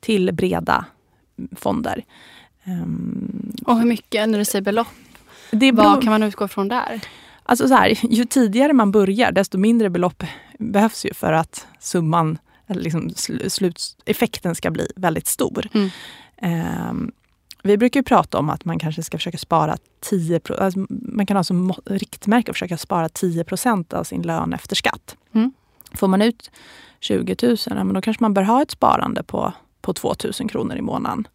[0.00, 0.84] till breda
[1.56, 2.04] fonder.
[2.64, 4.86] Um, och hur mycket, när du säger belopp,
[5.50, 7.00] det beror, vad kan man utgå från där?
[7.42, 10.24] Alltså så här, ju tidigare man börjar, desto mindre belopp
[10.58, 13.10] behövs ju för att summan, eller liksom
[13.48, 15.68] sluteffekten ska bli väldigt stor.
[15.72, 15.90] Mm.
[16.90, 17.12] Um,
[17.62, 21.44] vi brukar prata om att man kanske ska försöka spara 10 alltså Man kan ha
[21.44, 25.16] som riktmärke att försöka spara 10% av sin lön efter skatt.
[25.32, 25.52] Mm.
[25.94, 26.50] Får man ut
[27.00, 30.50] 20 000, ja, men då kanske man bör ha ett sparande på, på 2 000
[30.50, 31.28] kronor i månaden.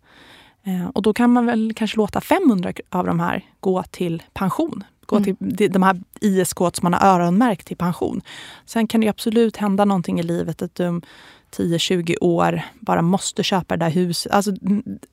[0.63, 4.83] Eh, och då kan man väl kanske låta 500 av de här gå till pension.
[5.13, 5.55] Gå mm.
[5.55, 8.21] till de här ISK som man har öronmärkt till pension.
[8.65, 11.01] Sen kan det absolut hända någonting i livet att du om
[11.57, 14.31] 10-20 år bara måste köpa det där huset.
[14.31, 14.51] Alltså,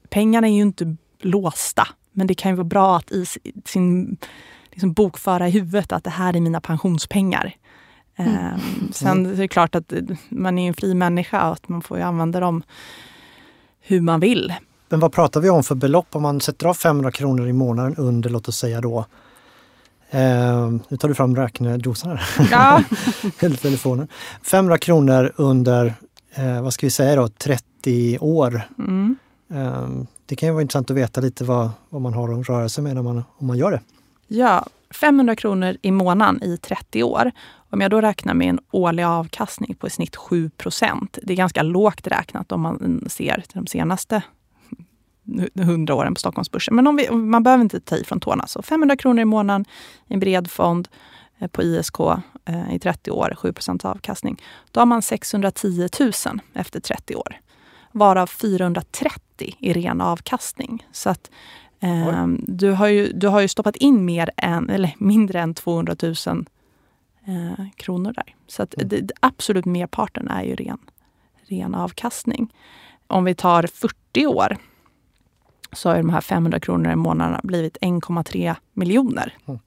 [0.08, 1.88] pengarna är ju inte låsta.
[2.12, 3.26] Men det kan ju vara bra att i
[3.64, 4.16] sin
[4.70, 7.54] liksom bokföra i huvudet att det här är mina pensionspengar.
[8.16, 8.54] Mm.
[8.54, 9.92] Um, sen är det klart att
[10.28, 12.62] man är en fri människa och att man får använda dem
[13.80, 14.54] hur man vill.
[14.88, 17.96] Men vad pratar vi om för belopp om man sätter av 500 kronor i månaden
[17.96, 19.06] under, låt oss säga då,
[20.10, 22.48] eh, nu tar du fram räknedosan här.
[22.50, 22.82] Ja.
[23.56, 24.08] Telefonen.
[24.42, 25.94] 500 kronor under,
[26.34, 28.62] eh, vad ska vi säga då, 30 år.
[28.78, 29.16] Mm.
[29.54, 29.88] Eh,
[30.26, 32.84] det kan ju vara intressant att veta lite vad, vad man har att röra sig
[32.84, 33.80] med när man, om man gör det.
[34.28, 37.32] Ja, 500 kronor i månaden i 30 år.
[37.70, 41.62] Om jag då räknar med en årlig avkastning på i snitt 7% Det är ganska
[41.62, 44.22] lågt räknat om man ser de senaste
[45.54, 46.76] hundra åren på Stockholmsbörsen.
[46.76, 48.46] Men om vi, man behöver inte ta i från tårna.
[48.46, 49.64] Så 500 kronor i månaden
[50.08, 50.88] i en bred fond
[51.38, 52.00] eh, på ISK
[52.44, 54.42] eh, i 30 år, 7% avkastning.
[54.70, 56.12] Då har man 610 000
[56.54, 57.36] efter 30 år.
[57.92, 60.86] Varav 430 i ren avkastning.
[60.92, 61.30] Så att
[61.80, 65.96] eh, du, har ju, du har ju stoppat in mer än, eller mindre än 200
[66.02, 66.14] 000
[67.26, 68.34] eh, kronor där.
[68.46, 68.88] Så att mm.
[68.88, 70.78] det, absolut merparten är ju ren,
[71.48, 72.54] ren avkastning.
[73.06, 74.56] Om vi tar 40 år
[75.72, 79.34] så har de här 500 kronorna i månaden blivit 1,3 miljoner.
[79.46, 79.60] Mm.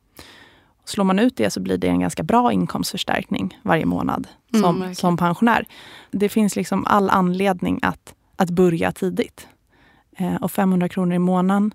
[0.85, 4.95] Slår man ut det så blir det en ganska bra inkomstförstärkning varje månad som, mm,
[4.95, 5.65] som pensionär.
[6.11, 9.47] Det finns liksom all anledning att, att börja tidigt.
[10.17, 11.73] Eh, och 500 kronor i månaden,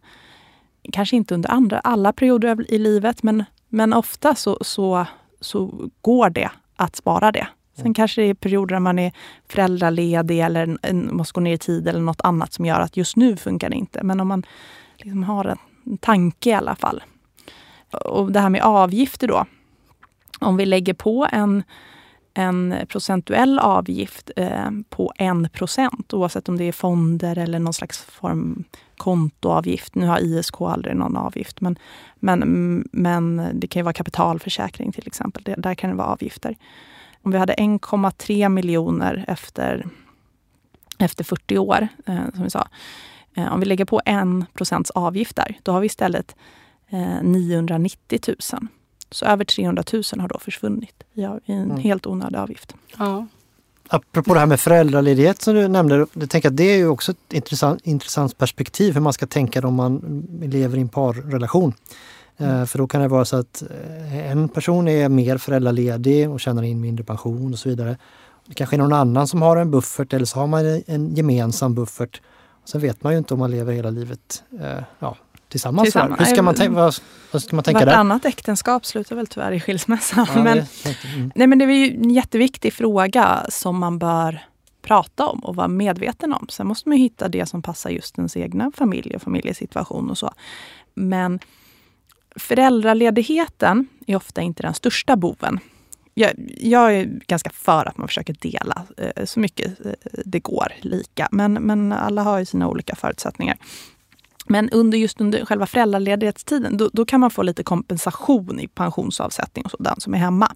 [0.93, 5.07] kanske inte under andra, alla perioder i livet, men, men ofta så, så,
[5.41, 7.49] så går det att spara det.
[7.83, 9.13] Sen kanske det är perioder där man är
[9.49, 10.77] föräldraledig eller
[11.13, 13.77] måste gå ner i tid eller något annat som gör att just nu funkar det
[13.77, 14.03] inte.
[14.03, 14.43] Men om man
[14.97, 15.45] liksom har
[15.85, 17.03] en tanke i alla fall.
[17.91, 19.45] Och det här med avgifter då.
[20.41, 21.63] Om vi lägger på en,
[22.35, 27.99] en procentuell avgift eh, på 1 procent oavsett om det är fonder eller någon slags
[27.99, 28.65] form
[28.97, 29.95] kontoavgift.
[29.95, 31.79] Nu har ISK aldrig någon avgift, men,
[32.15, 35.43] men, men det kan ju vara kapitalförsäkring till exempel.
[35.43, 36.57] Det, där kan det vara avgifter.
[37.23, 39.87] Om vi hade 1,3 miljoner efter,
[40.99, 42.69] efter 40 år, eh, som vi sa.
[43.35, 46.37] Eh, om vi lägger på 1 procents avgift där, då har vi istället
[46.89, 48.37] eh, 990 000.
[49.11, 51.77] Så över 300 000 har då försvunnit i, i en mm.
[51.77, 52.75] helt onödig avgift.
[52.99, 53.27] Ja.
[53.91, 57.13] Apropå det här med föräldraledighet som du nämnde, jag tänker att det är ju också
[57.13, 61.75] ett intressant, intressant perspektiv hur man ska tänka om man lever i en parrelation.
[62.39, 66.41] Eh, för då kan det vara så att eh, en person är mer föräldraledig och
[66.41, 67.97] tjänar in mindre pension och så vidare.
[68.47, 71.75] Det kanske är någon annan som har en buffert eller så har man en gemensam
[71.75, 72.21] buffert.
[72.65, 75.17] Sen vet man ju inte om man lever hela livet eh, ja,
[75.49, 75.87] tillsammans.
[75.87, 76.21] tillsammans.
[76.21, 76.95] Hur ska man, vad,
[77.33, 78.01] vad ska man tänka Vartannat där?
[78.01, 80.29] annat äktenskap slutar väl tyvärr i skilsmässa.
[80.35, 80.59] Ja, men,
[81.15, 81.33] mm.
[81.35, 84.41] nej, men det är ju en jätteviktig fråga som man bör
[84.83, 86.47] prata om och vara medveten om.
[86.49, 90.33] Sen måste man hitta det som passar just ens egna familj och familjesituation och så.
[90.95, 91.39] Men
[92.39, 95.61] föräldraledigheten är ofta inte den största boven.
[96.15, 99.93] Jag, jag är ganska för att man försöker dela eh, så mycket eh,
[100.25, 101.29] det går lika.
[101.33, 103.57] Men, men alla har ju sina olika förutsättningar.
[104.49, 109.65] Men under just under själva föräldraledighetstiden, då, då, kan man få lite kompensation i pensionsavsättning
[109.65, 110.53] och så, den som är hemma.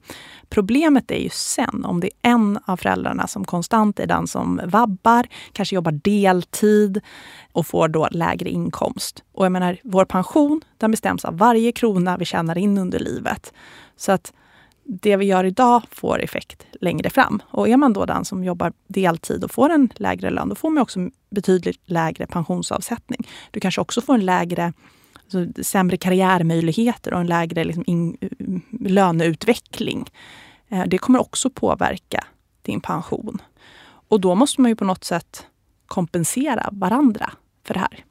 [0.49, 4.61] Problemet är ju sen om det är en av föräldrarna som konstant är den som
[4.65, 7.01] vabbar, kanske jobbar deltid
[7.53, 9.25] och får då lägre inkomst.
[9.33, 13.53] Och jag menar, vår pension den bestäms av varje krona vi tjänar in under livet.
[13.97, 14.33] Så att
[14.85, 17.43] det vi gör idag får effekt längre fram.
[17.47, 20.71] Och är man då den som jobbar deltid och får en lägre lön, då får
[20.71, 23.29] man också betydligt lägre pensionsavsättning.
[23.51, 24.73] Du kanske också får en lägre
[25.23, 28.29] alltså, sämre karriärmöjligheter och en lägre liksom, in, eh,
[28.89, 30.11] löneutveckling.
[30.69, 32.25] Eh, det kommer också påverka
[32.63, 33.43] din pension.
[34.09, 35.47] Och då måste man ju på något sätt
[35.87, 37.31] kompensera varandra
[37.65, 38.05] för det här.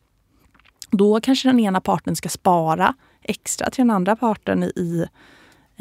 [0.91, 5.05] Då kanske den ena parten ska spara extra till den andra parten i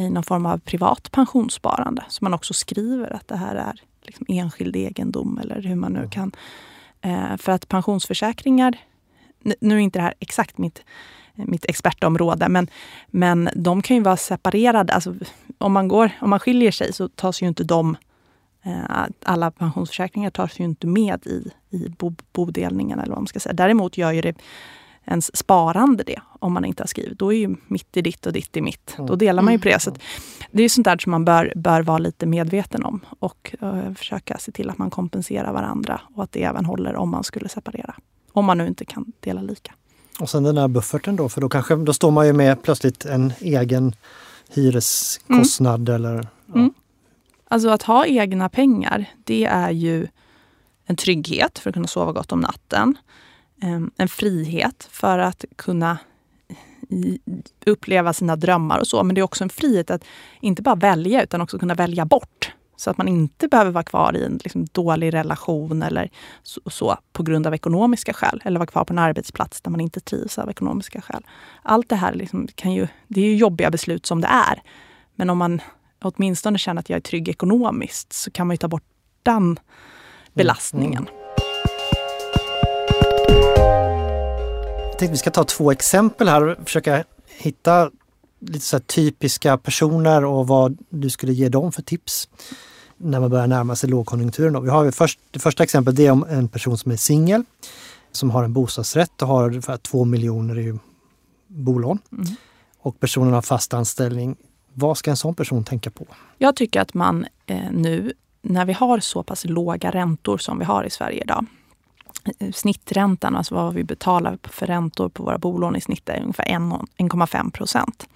[0.01, 2.05] i någon form av privat pensionssparande.
[2.09, 6.09] Så man också skriver att det här är liksom enskild egendom eller hur man nu
[6.11, 6.33] kan.
[7.01, 8.79] Eh, för att pensionsförsäkringar,
[9.61, 10.83] nu är inte det här exakt mitt,
[11.35, 12.69] mitt expertområde, men,
[13.07, 14.93] men de kan ju vara separerade.
[14.93, 15.15] Alltså,
[15.59, 17.97] om, man går, om man skiljer sig så tas ju inte de
[18.63, 23.41] eh, alla pensionsförsäkringar tas ju inte med i, i bo, bodelningen eller vad man ska
[23.41, 23.53] säga.
[23.53, 24.35] Däremot gör ju det
[25.05, 27.19] ens sparande det om man inte har skrivit.
[27.19, 28.97] Då är ju mitt i ditt och ditt i mitt.
[28.99, 29.81] Då delar man ju på det.
[29.81, 29.95] Så
[30.51, 34.39] det är sånt där som man bör, bör vara lite medveten om och uh, försöka
[34.39, 37.95] se till att man kompenserar varandra och att det även håller om man skulle separera.
[38.33, 39.75] Om man nu inte kan dela lika.
[40.21, 43.05] Och sen den där bufferten då, för då, kanske, då står man ju med plötsligt
[43.05, 43.95] en egen
[44.49, 45.95] hyreskostnad mm.
[45.95, 46.29] eller...
[46.47, 46.55] Ja.
[46.55, 46.73] Mm.
[47.49, 50.07] Alltså att ha egna pengar, det är ju
[50.85, 52.99] en trygghet för att kunna sova gott om natten.
[53.61, 55.99] Ehm, en frihet för att kunna
[57.67, 59.05] uppleva sina drömmar och så.
[59.05, 60.05] Men det är också en frihet att
[60.41, 62.55] inte bara välja utan också kunna välja bort.
[62.77, 66.11] Så att man inte behöver vara kvar i en liksom, dålig relation eller
[66.43, 68.43] så, så, på grund av ekonomiska skäl.
[68.45, 71.23] Eller vara kvar på en arbetsplats där man inte trivs av ekonomiska skäl.
[71.63, 74.63] Allt det här liksom kan ju, det är ju jobbiga beslut som det är.
[75.15, 75.61] Men om man
[76.03, 78.85] åtminstone känner att jag är trygg ekonomiskt så kan man ju ta bort
[79.23, 79.59] den
[80.33, 81.03] belastningen.
[81.03, 81.15] Mm.
[81.15, 81.20] mm.
[85.01, 87.91] Tänkte vi ska ta två exempel här och försöka hitta
[88.41, 92.29] lite så typiska personer och vad du skulle ge dem för tips
[92.97, 94.53] när man börjar närma sig lågkonjunkturen.
[94.53, 94.61] Då.
[94.61, 97.45] Vi har först, det första exemplet det är om en person som är singel,
[98.13, 100.79] som har en bostadsrätt och har ungefär två miljoner i
[101.47, 101.99] bolån.
[102.13, 102.27] Mm.
[102.81, 104.37] Och personen har fast anställning.
[104.75, 106.07] Vad ska en sån person tänka på?
[106.39, 110.65] Jag tycker att man eh, nu när vi har så pass låga räntor som vi
[110.65, 111.47] har i Sverige idag,
[112.39, 116.45] Eh, snitträntan, alltså vad vi betalar för räntor på våra bolån i snitt är ungefär
[116.45, 118.09] 1,5 procent.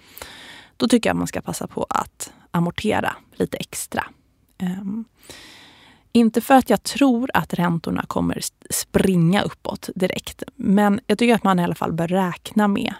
[0.77, 4.03] Då tycker jag man ska passa på att amortera lite extra.
[4.61, 5.05] Um,
[6.11, 8.39] inte för att jag tror att räntorna kommer
[8.69, 12.93] springa uppåt direkt, men jag tycker att man i alla fall bör räkna med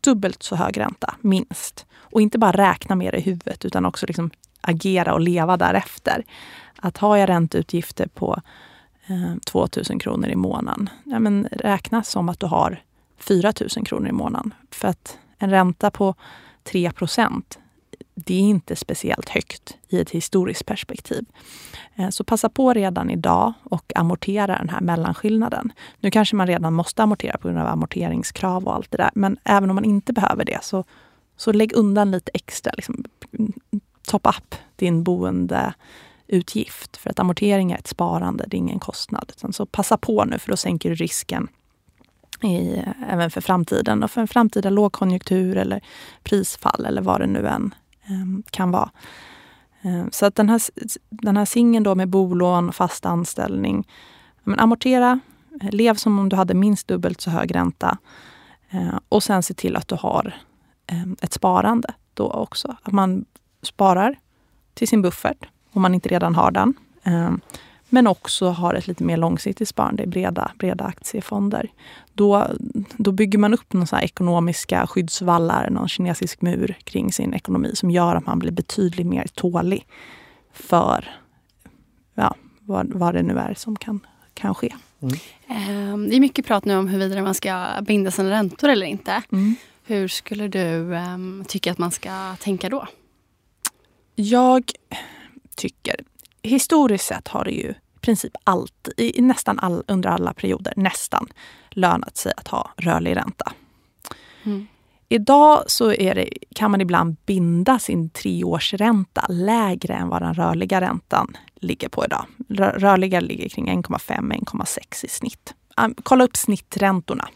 [0.00, 1.86] dubbelt så hög ränta, minst.
[1.94, 6.24] Och inte bara räkna med det i huvudet, utan också liksom agera och leva därefter.
[6.76, 8.42] Att har jag ränteutgifter på
[9.06, 10.90] Eh, 2 000 kronor i månaden.
[11.04, 12.82] Ja, men räkna som att du har
[13.18, 14.54] 4 000 kronor i månaden.
[14.70, 16.14] För att en ränta på
[16.64, 17.58] 3 procent,
[18.14, 21.24] det är inte speciellt högt i ett historiskt perspektiv.
[21.94, 25.72] Eh, så passa på redan idag och amortera den här mellanskillnaden.
[26.00, 29.10] Nu kanske man redan måste amortera på grund av amorteringskrav och allt det där.
[29.14, 30.84] Men även om man inte behöver det så,
[31.36, 32.72] så lägg undan lite extra.
[32.76, 33.04] Liksom,
[34.06, 35.74] top up din boende
[36.32, 36.96] utgift.
[36.96, 39.32] För att amortering är ett sparande, det är ingen kostnad.
[39.50, 41.48] Så passa på nu för då sänker du risken
[42.44, 45.80] i, även för framtiden och för en framtida lågkonjunktur eller
[46.22, 47.74] prisfall eller vad det nu än
[48.04, 48.90] eh, kan vara.
[49.82, 50.60] Eh, så att den här,
[51.10, 53.88] den här singeln då med bolån, fast anställning.
[54.42, 55.20] Men amortera,
[55.62, 57.98] eh, lev som om du hade minst dubbelt så hög ränta.
[59.08, 60.34] Och sen se till att du har
[61.20, 62.76] ett sparande då också.
[62.82, 63.24] Att man
[63.62, 64.18] sparar
[64.74, 66.74] till sin buffert om man inte redan har den.
[67.02, 67.40] Ehm,
[67.88, 71.70] men också har ett lite mer långsiktigt sparande i breda, breda aktiefonder.
[72.12, 72.46] Då,
[72.96, 77.90] då bygger man upp någon så ekonomiska skyddsvallar, någon kinesisk mur kring sin ekonomi som
[77.90, 79.86] gör att man blir betydligt mer tålig
[80.52, 81.10] för
[82.14, 84.00] ja, vad, vad det nu är som kan,
[84.34, 84.74] kan ske.
[85.02, 85.14] Mm.
[85.48, 89.22] Ehm, det är mycket prat nu om huruvida man ska binda sina räntor eller inte.
[89.32, 89.54] Mm.
[89.84, 92.86] Hur skulle du um, tycka att man ska tänka då?
[94.14, 94.72] Jag
[95.56, 95.96] tycker,
[96.42, 101.26] historiskt sett har det ju i princip alltid, i nästan all, under alla perioder, nästan
[101.70, 103.52] lönat sig att ha rörlig ränta.
[104.44, 104.66] Mm.
[105.08, 111.36] Idag så det, kan man ibland binda sin treårsränta lägre än vad den rörliga räntan
[111.54, 112.26] ligger på idag.
[112.48, 115.54] Rörliga ligger kring 1,5-1,6 i snitt.
[116.02, 117.28] Kolla upp snitträntorna.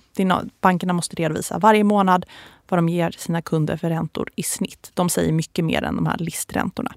[0.60, 2.26] Bankerna måste redovisa varje månad
[2.68, 4.90] vad de ger sina kunder för räntor i snitt.
[4.94, 6.94] De säger mycket mer än de här listräntorna.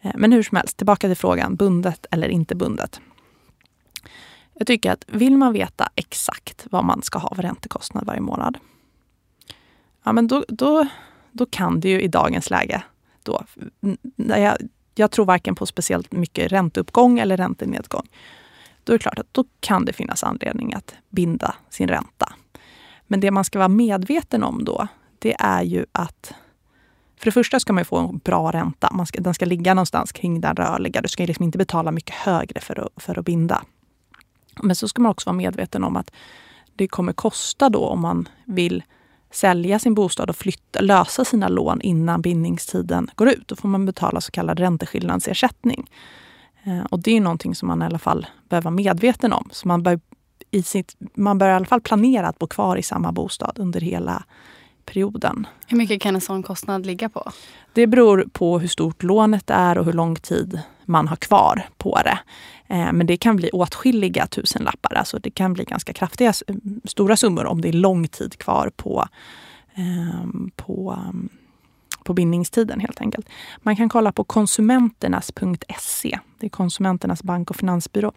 [0.00, 3.00] Eh, men hur som helst, tillbaka till frågan bundet eller inte bundet.
[4.54, 8.58] Jag tycker att vill man veta exakt vad man ska ha för räntekostnad varje månad,
[10.02, 10.86] ja men då, då,
[11.32, 12.82] då kan det ju i dagens läge
[13.22, 13.44] då,
[14.16, 14.56] jag,
[14.94, 18.08] jag tror varken på speciellt mycket ränteuppgång eller räntenedgång.
[18.84, 22.32] Då är det klart att då kan det finnas anledning att binda sin ränta.
[23.06, 24.88] Men det man ska vara medveten om då,
[25.18, 26.34] det är ju att
[27.20, 28.90] för det första ska man få en bra ränta.
[28.92, 31.00] Man ska, den ska ligga någonstans kring den rörliga.
[31.02, 33.62] Du ska liksom inte betala mycket högre för att, för att binda.
[34.62, 36.10] Men så ska man också vara medveten om att
[36.76, 38.82] det kommer kosta då om man vill
[39.30, 43.48] sälja sin bostad och flytta, lösa sina lån innan bindningstiden går ut.
[43.48, 45.90] Då får man betala så kallad ränteskillnadsersättning.
[46.64, 49.48] Eh, och det är någonting som man i alla fall behöver vara medveten om.
[49.52, 50.00] Så man bör,
[50.50, 53.80] i sitt, man bör i alla fall planera att bo kvar i samma bostad under
[53.80, 54.24] hela
[54.86, 55.46] perioden.
[55.66, 57.32] Hur mycket kan en sån kostnad ligga på?
[57.72, 61.98] Det beror på hur stort lånet är och hur lång tid man har kvar på
[62.04, 62.18] det.
[62.74, 64.94] Eh, men det kan bli åtskilliga tusenlappar.
[64.94, 66.32] Alltså det kan bli ganska kraftiga,
[66.84, 69.08] stora summor om det är lång tid kvar på,
[69.74, 70.98] ehm, på,
[72.10, 73.28] på bindningstiden helt enkelt.
[73.58, 76.18] Man kan kolla på konsumenternas.se.
[76.38, 78.12] Det är Konsumenternas bank och finansbyrå.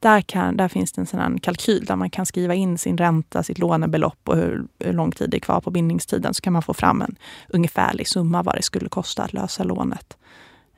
[0.00, 3.42] Där, kan, där finns det en sån kalkyl där man kan skriva in sin ränta,
[3.42, 6.34] sitt lånebelopp och hur, hur lång tid det är kvar på bindningstiden.
[6.34, 7.16] Så kan man få fram en
[7.48, 10.16] ungefärlig summa vad det skulle kosta att lösa lånet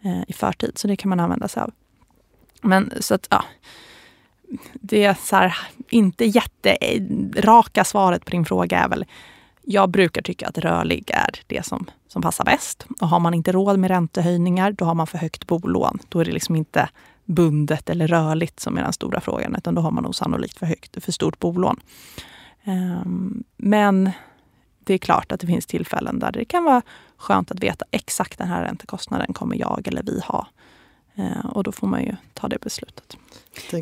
[0.03, 0.73] eh, i förtid.
[0.79, 1.71] Så det kan man använda sig av.
[2.63, 3.45] Men så att, ja.
[4.75, 5.59] Det är så här,
[5.89, 9.05] inte jätteraka svaret på din fråga är väl
[9.71, 12.87] jag brukar tycka att rörlig är det som, som passar bäst.
[13.01, 15.99] Och har man inte råd med räntehöjningar, då har man för högt bolån.
[16.09, 16.89] Då är det liksom inte
[17.25, 20.67] bundet eller rörligt som är den stora frågan, utan då har man nog sannolikt för
[20.67, 21.81] högt, för stort bolån.
[22.65, 24.11] Um, men
[24.85, 26.83] det är klart att det finns tillfällen där det kan vara
[27.17, 30.47] skönt att veta exakt den här räntekostnaden kommer jag eller vi ha.
[31.19, 33.17] Uh, och då får man ju ta det beslutet.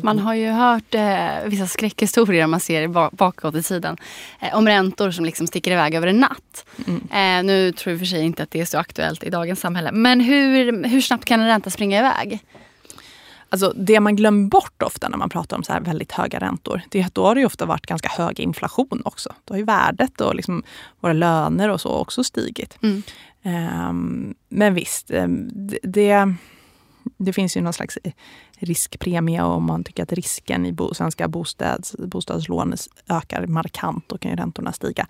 [0.03, 3.97] Man har ju hört eh, vissa skräckhistorier man ser bakåt i tiden.
[4.39, 6.65] Eh, om räntor som liksom sticker iväg över en natt.
[6.87, 7.01] Mm.
[7.11, 9.91] Eh, nu tror jag för sig inte att det är så aktuellt i dagens samhälle.
[9.91, 12.39] Men hur, hur snabbt kan en ränta springa iväg?
[13.49, 16.81] Alltså det man glömmer bort ofta när man pratar om så här väldigt höga räntor,
[16.89, 19.33] det är att då har det ofta varit ganska hög inflation också.
[19.45, 20.63] Då har ju värdet och liksom
[20.99, 22.77] våra löner och så också stigit.
[22.81, 23.03] Mm.
[23.43, 26.33] Um, men visst, um, det, det,
[27.17, 28.11] det, finns ju någon slags eh,
[28.59, 32.73] riskpremie om man tycker att risken i bo, svenska bostads, bostadslån
[33.09, 35.07] ökar markant, då kan ju räntorna stiga.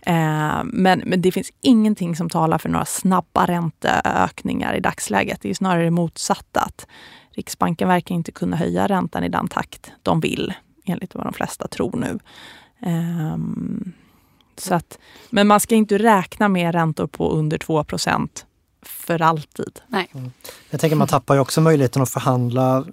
[0.00, 5.40] Eh, men, men det finns ingenting som talar för några snabba ränteökningar i dagsläget.
[5.40, 6.60] Det är snarare det motsatta.
[6.60, 6.86] Att
[7.30, 10.54] Riksbanken verkar inte kunna höja räntan i den takt de vill,
[10.84, 12.18] enligt vad de flesta tror nu.
[12.90, 13.36] Eh,
[14.56, 14.98] så att,
[15.30, 17.84] men man ska inte räkna med räntor på under 2
[18.84, 19.80] för alltid.
[19.88, 20.10] Nej.
[20.14, 20.32] Mm.
[20.70, 22.84] Jag tänker man tappar ju också möjligheten att förhandla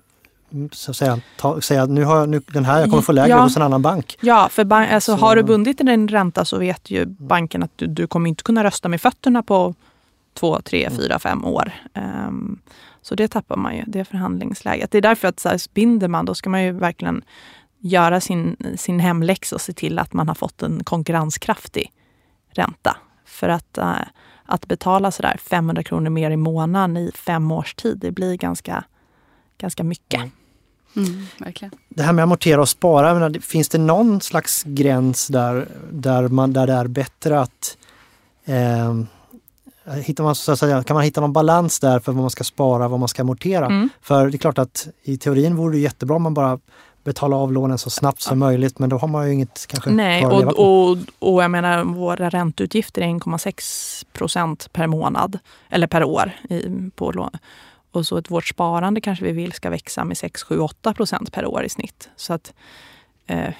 [0.72, 3.30] så att säga, ta, säga nu har jag nu, den här, jag kommer få lägre
[3.30, 3.42] ja.
[3.42, 4.18] hos en annan bank.
[4.22, 7.88] Ja, för ban alltså, har du bundit din ränta så vet ju banken att du,
[7.88, 9.76] du kommer inte kunna rösta med fötterna på
[10.34, 10.98] två, tre, mm.
[10.98, 11.74] fyra, fem år.
[12.28, 12.60] Um,
[13.02, 14.92] så det tappar man ju, det förhandlingsläget.
[14.92, 17.24] Det är därför att så här, binder man, då ska man ju verkligen
[17.80, 21.92] göra sin, sin hemläxa och se till att man har fått en konkurrenskraftig
[22.54, 22.98] ränta.
[23.26, 23.96] För att uh,
[24.52, 28.84] att betala sådär 500 kronor mer i månaden i fem års tid, det blir ganska,
[29.58, 30.20] ganska mycket.
[30.20, 30.32] Mm.
[30.96, 31.72] Mm, verkligen.
[31.90, 36.28] Det här med att amortera och spara, menar, finns det någon slags gräns där, där,
[36.28, 37.78] man, där det är bättre att
[38.46, 38.94] eh,
[40.04, 42.44] hittar man, så att säga, kan man hitta någon balans där för vad man ska
[42.44, 43.66] spara vad man ska amortera?
[43.66, 43.90] Mm.
[44.02, 46.60] För det är klart att i teorin vore det jättebra om man bara
[47.04, 50.26] betala av lånen så snabbt som möjligt men då har man ju inget kanske Nej,
[50.26, 55.40] och, och, och jag menar våra ränteutgifter är 1,6 procent per månad
[55.70, 57.32] eller per år i, på lån.
[57.92, 61.32] Och så ett vårt sparande kanske vi vill ska växa med 6, 7, 8 procent
[61.32, 62.10] per år i snitt.
[62.16, 62.54] Så att
[63.28, 63.54] eh,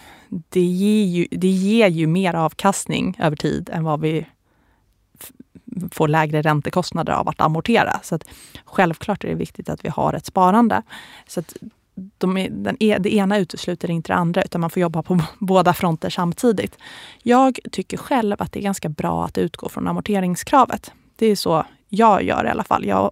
[0.50, 4.26] det, ger ju, det ger ju mer avkastning över tid än vad vi
[5.92, 8.00] får lägre räntekostnader av att amortera.
[8.04, 8.24] Så att
[8.66, 10.82] självklart är det viktigt att vi har ett sparande.
[11.28, 11.54] Så att
[11.96, 15.20] de är, den e, det ena utesluter inte det andra, utan man får jobba på
[15.40, 16.78] båda fronter samtidigt.
[17.24, 20.92] Jag tycker själv att det är ganska bra att utgå från amorteringskravet.
[21.16, 22.86] Det är så jag gör i alla fall.
[22.86, 23.12] Jag,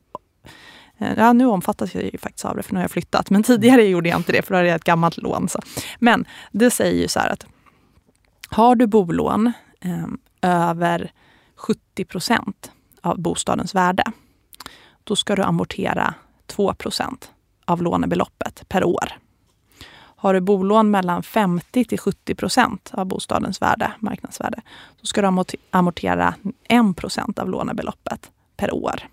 [0.98, 3.30] eh, ja, nu omfattas jag ju faktiskt av det, för nu har jag flyttat.
[3.30, 5.50] Men tidigare gjorde jag inte det, för då hade jag ett gammalt lån.
[5.50, 5.60] Så.
[6.00, 7.46] Men det säger ju så här att
[8.50, 10.08] har du bolån eh,
[10.42, 11.12] över
[11.56, 12.72] 70 procent
[13.02, 14.04] av bostadens värde,
[15.04, 16.14] då ska du amortera
[16.48, 17.32] 2 procent
[17.70, 19.18] av lånebeloppet per år.
[20.16, 24.62] Har du bolån mellan 50 till 70 procent av bostadens värde, marknadsvärde,
[25.02, 29.08] så ska du amortera 1 procent av lånebeloppet per år.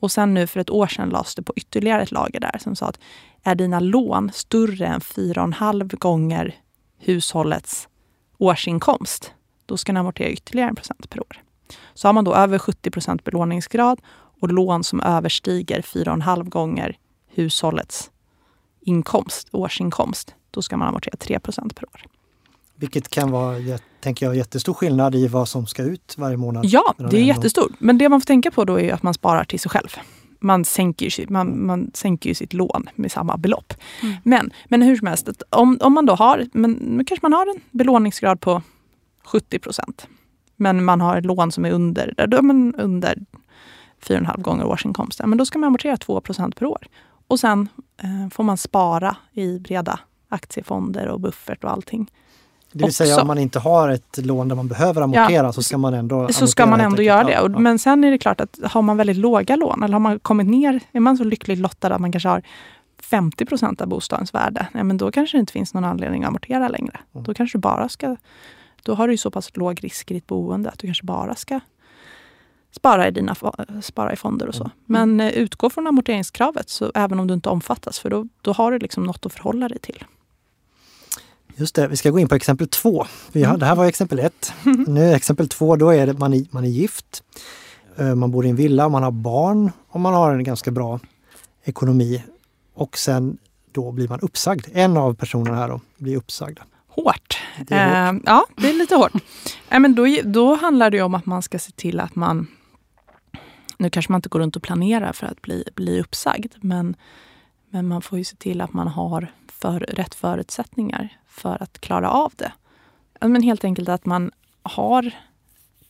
[0.00, 2.76] Och sen nu för ett år sedan lades det på ytterligare ett lager där som
[2.76, 2.98] sa att
[3.42, 6.54] är dina lån större än 4,5 gånger
[6.98, 7.88] hushållets
[8.38, 9.32] årsinkomst,
[9.66, 11.42] då ska ni amortera ytterligare en procent per år.
[11.94, 14.00] Så har man då över 70 procent belåningsgrad
[14.40, 16.96] och lån som överstiger 4,5 gånger
[17.34, 18.10] hushållets
[18.80, 22.02] inkomst, årsinkomst, då ska man amortera 3 procent per år.
[22.74, 23.56] Vilket kan vara,
[24.00, 26.64] tänker jag, jättestor skillnad i vad som ska ut varje månad.
[26.66, 27.72] Ja, det är jättestort.
[27.78, 29.88] Men det man får tänka på då är att man sparar till sig själv.
[30.40, 33.74] Man sänker ju, man, man sänker sitt lån med samma belopp.
[34.02, 34.14] Mm.
[34.22, 37.60] Men, men hur som helst, om, om man då har, men kanske man har en
[37.70, 38.62] belåningsgrad på
[39.24, 40.06] 70 procent.
[40.56, 43.18] Men man har ett lån som är under, då är man under
[44.02, 45.28] 4,5 gånger årsinkomsten.
[45.30, 46.86] Men då ska man amortera 2 procent per år.
[47.30, 47.68] Och sen
[48.02, 52.10] eh, får man spara i breda aktiefonder och buffert och allting.
[52.72, 55.62] Det vill säga om man inte har ett lån där man behöver amortera ja, så
[55.62, 57.40] ska man ändå Så ska man ändå göra det.
[57.40, 60.18] Och, men sen är det klart att har man väldigt låga lån eller har man
[60.18, 62.42] kommit ner, är man så lyckligt lottad att man kanske har
[63.02, 66.28] 50 procent av bostadens värde, ja, men då kanske det inte finns någon anledning att
[66.28, 67.00] amortera längre.
[67.14, 67.24] Mm.
[67.24, 68.16] Då kanske du bara ska,
[68.82, 71.60] då har du så pass låg risk i ditt boende att du kanske bara ska
[72.70, 73.36] spara i, dina,
[73.82, 74.64] spara i fonder och så.
[74.64, 74.72] Mm.
[74.86, 78.72] Men eh, utgå från amorteringskravet, så även om du inte omfattas, för då, då har
[78.72, 80.04] du liksom något att förhålla dig till.
[81.56, 83.06] Just det, vi ska gå in på exempel två.
[83.32, 83.60] Vi har, mm.
[83.60, 84.52] Det här var exempel ett.
[84.86, 87.22] Nu är exempel två, då är det man är, man är gift.
[87.96, 91.00] Eh, man bor i en villa, man har barn och man har en ganska bra
[91.64, 92.24] ekonomi.
[92.74, 93.38] Och sen
[93.72, 94.66] då blir man uppsagd.
[94.72, 96.58] En av personerna här då blir uppsagd.
[96.88, 97.38] Hårt.
[97.66, 98.14] Det hårt.
[98.14, 99.14] Eh, ja, det är lite hårt.
[99.68, 102.46] eh, men då, då handlar det om att man ska se till att man
[103.80, 106.96] nu kanske man inte går runt och planerar för att bli, bli uppsagd, men,
[107.70, 112.10] men man får ju se till att man har för, rätt förutsättningar för att klara
[112.10, 112.52] av det.
[113.20, 114.30] Men helt enkelt att man
[114.62, 115.10] har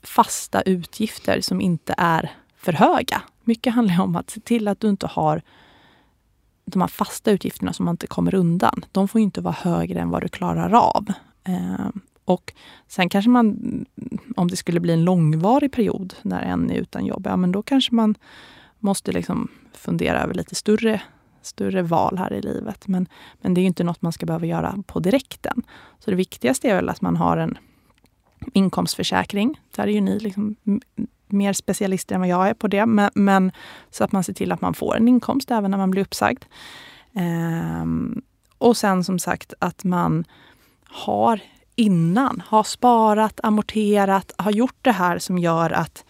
[0.03, 3.23] fasta utgifter som inte är för höga.
[3.45, 5.43] Mycket handlar om att se till att du inte har
[6.65, 8.85] de här fasta utgifterna som man inte kommer undan.
[8.93, 11.13] De får inte vara högre än vad du klarar av.
[11.45, 12.53] Ehm, och
[12.89, 13.57] sen kanske man,
[14.37, 17.63] om det skulle bli en långvarig period när en är utan jobb, ja men då
[17.63, 18.15] kanske man
[18.79, 21.01] måste liksom fundera över lite större,
[21.43, 22.89] större val här i livet.
[22.89, 23.09] Men,
[23.41, 25.63] men det är inte något man ska behöva göra på direkten.
[25.99, 27.59] Så det viktigaste är väl att man har en
[28.53, 29.61] inkomstförsäkring.
[29.77, 30.57] Där är ju ni liksom
[31.27, 32.87] mer specialister än vad jag är på det.
[32.87, 33.53] Men, men,
[33.91, 36.45] så att man ser till att man får en inkomst även när man blir uppsagd.
[37.15, 38.23] Ehm,
[38.59, 40.25] och sen som sagt att man
[40.91, 41.41] har
[41.81, 42.43] innan.
[42.47, 46.05] Har sparat, amorterat, har gjort det här som gör att,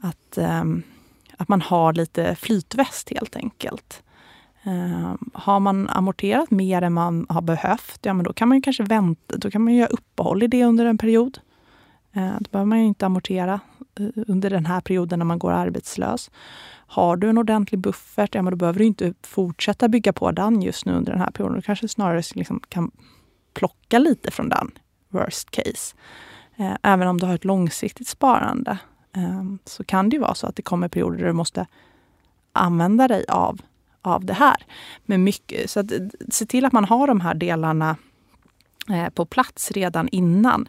[0.00, 0.82] att, um,
[1.36, 4.02] att man har lite flytväst helt enkelt.
[4.66, 8.62] Um, har man amorterat mer än man har behövt, ja men då kan man ju
[8.62, 11.38] kanske vänta, då kan man göra uppehåll i det under en period.
[12.16, 13.60] Uh, då behöver man ju inte amortera
[14.00, 16.30] uh, under den här perioden när man går arbetslös.
[16.86, 20.62] Har du en ordentlig buffert, ja men då behöver du inte fortsätta bygga på den
[20.62, 21.56] just nu under den här perioden.
[21.56, 22.90] Du kanske snarare liksom kan
[23.54, 24.70] plocka lite från den
[25.14, 25.96] worst case.
[26.56, 28.78] Eh, även om du har ett långsiktigt sparande
[29.12, 31.66] ehm, så kan det ju vara så att det kommer perioder där du måste
[32.52, 33.60] använda dig av,
[34.02, 34.56] av det här.
[35.04, 35.98] Men mycket, så att, eh,
[36.28, 37.96] se till att man har de här delarna
[38.90, 40.68] eh, på plats redan innan.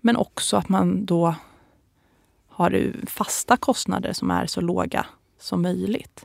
[0.00, 1.34] Men också att man då
[2.48, 5.06] har fasta kostnader som är så låga
[5.38, 6.24] som möjligt.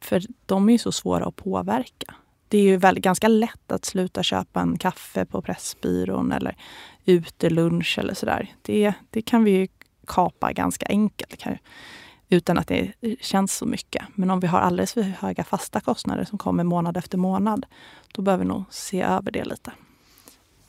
[0.00, 2.14] För de är ju så svåra att påverka
[2.48, 6.56] det är ju väldigt, ganska lätt att sluta köpa en kaffe på Pressbyrån eller
[7.04, 8.54] utelunch eller sådär.
[8.62, 9.68] Det, det kan vi ju
[10.06, 11.58] kapa ganska enkelt kan,
[12.28, 14.04] utan att det känns så mycket.
[14.14, 17.66] Men om vi har alldeles för höga fasta kostnader som kommer månad efter månad,
[18.12, 19.72] då behöver vi nog se över det lite.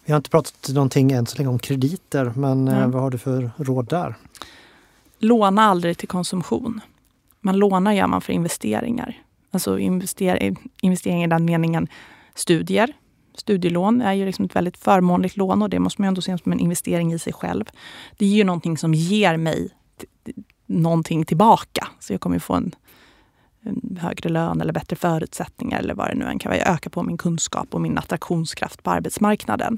[0.05, 2.91] Vi har inte pratat någonting än så länge om krediter, men mm.
[2.91, 4.15] vad har du för råd där?
[5.19, 6.81] Låna aldrig till konsumtion.
[7.39, 9.23] Man lånar gör man för investeringar.
[9.51, 11.87] Alltså investera, investering i den meningen
[12.35, 12.93] studier.
[13.35, 16.51] Studielån är ju liksom ett väldigt förmånligt lån och det måste man ändå se som
[16.51, 17.65] en investering i sig själv.
[18.17, 19.69] Det är ju någonting som ger mig
[20.65, 21.87] någonting tillbaka.
[21.99, 22.75] Så jag kommer få en,
[23.61, 26.59] en, högre lön eller bättre förutsättningar eller vad det nu än kan vara.
[26.59, 29.77] Jag ökar på min kunskap och min attraktionskraft på arbetsmarknaden.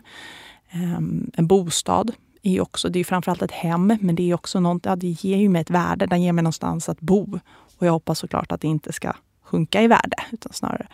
[0.73, 2.11] Um, en bostad
[2.41, 5.37] är också, det är framförallt ett hem, men det är också något, ja, det ger
[5.37, 6.05] ju mig ett värde.
[6.05, 7.39] Den ger mig någonstans att bo.
[7.77, 9.13] Och jag hoppas såklart att det inte ska
[9.49, 10.87] sjunka i värde, utan snarare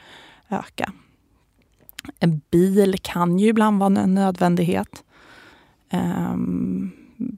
[0.50, 0.92] öka.
[2.20, 5.04] En bil kan ju ibland vara en nödvändighet.
[5.94, 6.92] Um,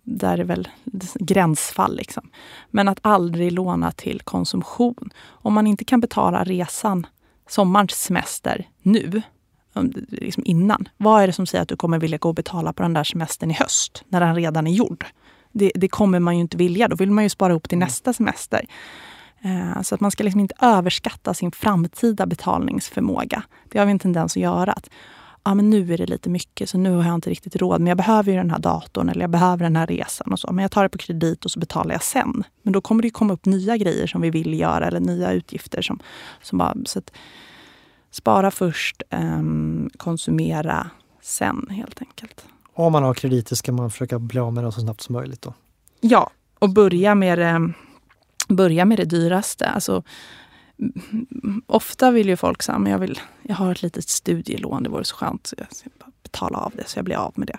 [0.03, 0.67] där är väl
[1.15, 1.95] gränsfall.
[1.95, 2.29] Liksom.
[2.71, 5.09] Men att aldrig låna till konsumtion.
[5.25, 7.07] Om man inte kan betala resan,
[7.49, 9.21] sommarens semester, nu,
[10.07, 10.89] liksom innan.
[10.97, 13.03] Vad är det som säger att du kommer vilja gå och betala på den där
[13.03, 15.05] semestern i höst, när den redan är gjord?
[15.51, 16.87] Det, det kommer man ju inte vilja.
[16.87, 17.85] Då vill man ju spara ihop till mm.
[17.85, 18.65] nästa semester.
[19.41, 23.43] Eh, så att man ska liksom inte överskatta sin framtida betalningsförmåga.
[23.69, 24.71] Det har vi en tendens att göra.
[24.71, 24.89] Att,
[25.43, 27.81] ja, men nu är det lite mycket, så nu har jag inte riktigt råd.
[27.81, 30.31] Men jag behöver ju den här datorn eller jag behöver den här resan.
[30.31, 30.51] och så.
[30.51, 32.43] Men jag tar det på kredit och så betalar jag sen.
[32.61, 35.81] Men då kommer det komma upp nya grejer som vi vill göra eller nya utgifter.
[35.81, 35.99] Som,
[36.41, 37.11] som bara, så att,
[38.11, 40.89] spara först, um, konsumera
[41.21, 42.45] sen helt enkelt.
[42.73, 45.41] Om man har krediter ska man försöka bli av med dem så snabbt som möjligt
[45.41, 45.53] då?
[46.01, 46.29] Ja,
[46.59, 47.73] och börja med det,
[48.47, 49.65] börja med det dyraste.
[49.65, 50.03] Alltså,
[51.65, 55.03] ofta vill ju folk säga, men jag, vill, jag har ett litet studielån, det vore
[55.03, 55.47] så skönt.
[55.47, 55.89] Så jag ska
[56.23, 57.57] betala av det så jag blir av med det.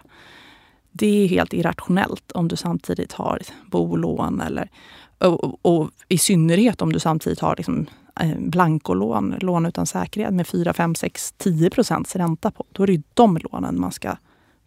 [0.91, 4.71] Det är helt irrationellt om du samtidigt har bolån eller
[5.19, 7.87] och, och, och i synnerhet om du samtidigt har liksom
[8.21, 12.65] eh, blankolån, lån utan säkerhet med 4, 5, 6, 10 procents ränta på.
[12.73, 14.17] Då är det ju de lånen man ska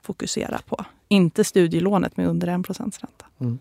[0.02, 0.86] fokusera på.
[1.08, 3.26] Inte studielånet med under 1 procents ränta.
[3.40, 3.60] Mm.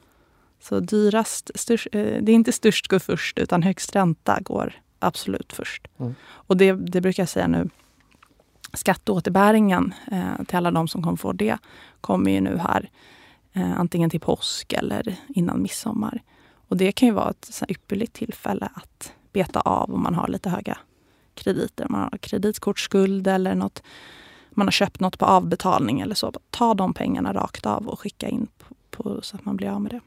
[0.60, 5.52] Så dyrast, störst, eh, det är inte störst går först utan högst ränta går absolut
[5.52, 5.88] först.
[5.98, 6.14] Mm.
[6.22, 7.68] Och det, det brukar jag säga nu.
[8.72, 11.58] Skatteåterbäringen eh, till alla de som kommer få det
[12.00, 12.90] kommer ju nu här
[13.52, 16.22] eh, antingen till påsk eller innan midsommar.
[16.68, 20.50] Och det kan ju vara ett ypperligt tillfälle att beta av om man har lite
[20.50, 20.78] höga
[21.34, 21.84] krediter.
[21.84, 23.82] Om man har kreditkortsskuld eller något,
[24.50, 26.32] man har köpt något på avbetalning eller så.
[26.50, 29.80] Ta de pengarna rakt av och skicka in på, på så att man blir av
[29.80, 30.00] med det.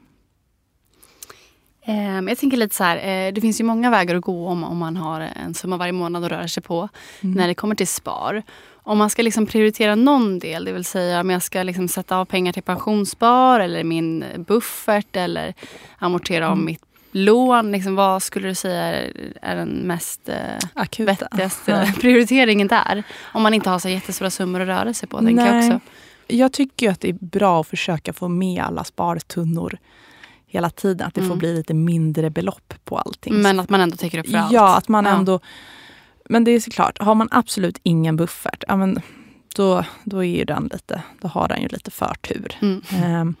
[1.84, 4.64] Ehm, jag tänker lite så här, eh, det finns ju många vägar att gå om,
[4.64, 6.88] om man har en summa varje månad att röra sig på
[7.20, 7.34] mm.
[7.34, 8.42] när det kommer till spar.
[8.72, 12.16] Om man ska liksom prioritera någon del, det vill säga om jag ska liksom sätta
[12.16, 15.54] av pengar till pensionsspar eller min buffert eller
[15.98, 16.64] amortera om mm.
[16.64, 16.82] mitt
[17.12, 19.10] lån, liksom, vad skulle du säga
[19.42, 20.36] är den mest eh,
[20.74, 21.12] Akuta.
[21.12, 21.92] vettigaste ja.
[22.00, 23.02] prioriteringen där?
[23.22, 25.20] Om man inte har så jättestora summor att röra sig på.
[25.20, 25.34] Nej.
[25.34, 25.80] Jag, också.
[26.26, 29.78] jag tycker att det är bra att försöka få med alla spartunnor
[30.54, 31.06] hela tiden.
[31.06, 31.30] Att det mm.
[31.30, 33.42] får bli lite mindre belopp på allting.
[33.42, 34.52] Men att man ändå täcker upp för allt?
[34.52, 35.10] Ja, att man ja.
[35.10, 35.40] ändå...
[36.28, 39.00] Men det är såklart, har man absolut ingen buffert, ja, men
[39.56, 42.56] då, då, är den lite, då har den ju lite förtur.
[42.60, 42.82] Mm.
[43.20, 43.34] Um,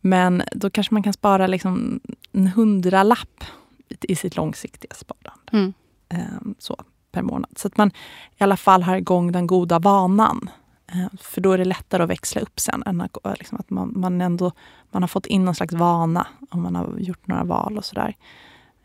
[0.00, 2.00] men då kanske man kan spara liksom
[2.32, 3.44] en hundralapp
[3.88, 5.52] i sitt långsiktiga sparande.
[5.52, 5.72] Mm.
[6.08, 6.76] Ehm, så,
[7.12, 7.50] per månad.
[7.56, 7.90] Så att man
[8.38, 10.50] i alla fall har igång den goda vanan.
[10.86, 12.82] Ehm, för då är det lättare att växla upp sen.
[12.86, 14.52] Än att, liksom att man, man, ändå,
[14.90, 18.16] man har fått in någon slags vana om man har gjort några val och sådär.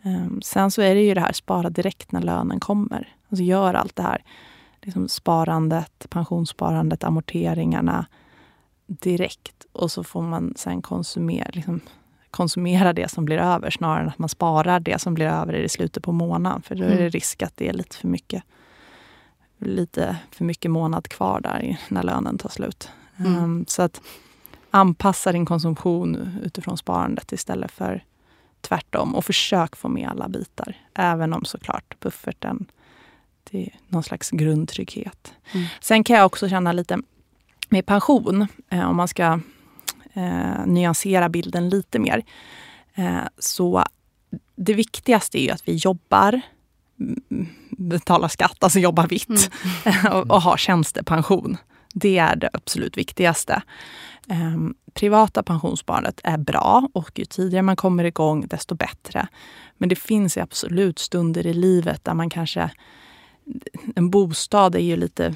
[0.03, 3.15] Ehm, sen så är det ju det här spara direkt när lönen kommer.
[3.29, 4.23] Alltså gör allt det här.
[4.81, 8.05] Liksom sparandet, pensionssparandet, amorteringarna
[8.87, 9.65] direkt.
[9.71, 11.81] Och så får man sen konsumera, liksom,
[12.31, 15.69] konsumera det som blir över snarare än att man sparar det som blir över i
[15.69, 16.61] slutet på månaden.
[16.61, 17.09] För då är det mm.
[17.09, 18.43] risk att det är lite för mycket
[19.65, 22.89] lite för mycket månad kvar där när lönen tar slut.
[23.17, 23.43] Mm.
[23.43, 24.01] Um, så att
[24.71, 28.03] anpassa din konsumtion utifrån sparandet istället för
[28.61, 29.15] tvärtom.
[29.15, 30.75] Och försök få med alla bitar.
[30.93, 32.65] Även om såklart bufferten
[33.43, 35.33] det är någon slags grundtrygghet.
[35.53, 35.67] Mm.
[35.81, 36.97] Sen kan jag också känna lite
[37.69, 39.39] med pension, eh, om man ska
[40.13, 42.23] eh, nyansera bilden lite mer.
[42.95, 43.83] Eh, så
[44.55, 46.41] det viktigaste är ju att vi jobbar,
[47.77, 49.51] betalar skatt, alltså jobbar vitt
[49.85, 50.05] mm.
[50.13, 51.57] och, och har tjänstepension.
[51.93, 53.61] Det är det absolut viktigaste.
[54.29, 54.57] Eh,
[54.93, 59.27] privata pensionssparandet är bra och ju tidigare man kommer igång desto bättre.
[59.77, 62.71] Men det finns absolut stunder i livet där man kanske...
[63.95, 65.35] En bostad är ju lite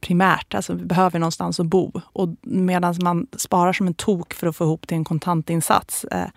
[0.00, 0.54] primärt.
[0.54, 2.00] Alltså vi behöver någonstans att bo.
[2.04, 6.28] Och medan man sparar som en tok för att få ihop till en kontantinsats eh,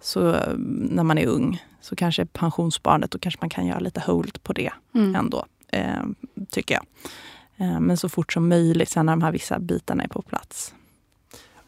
[0.00, 4.42] så, när man är ung så kanske pensionssparandet, då kanske man kan göra lite hold
[4.42, 5.16] på det mm.
[5.16, 5.44] ändå.
[5.68, 6.02] Eh,
[6.50, 6.86] tycker jag.
[7.56, 10.74] Eh, men så fort som möjligt sen när de här vissa bitarna är på plats.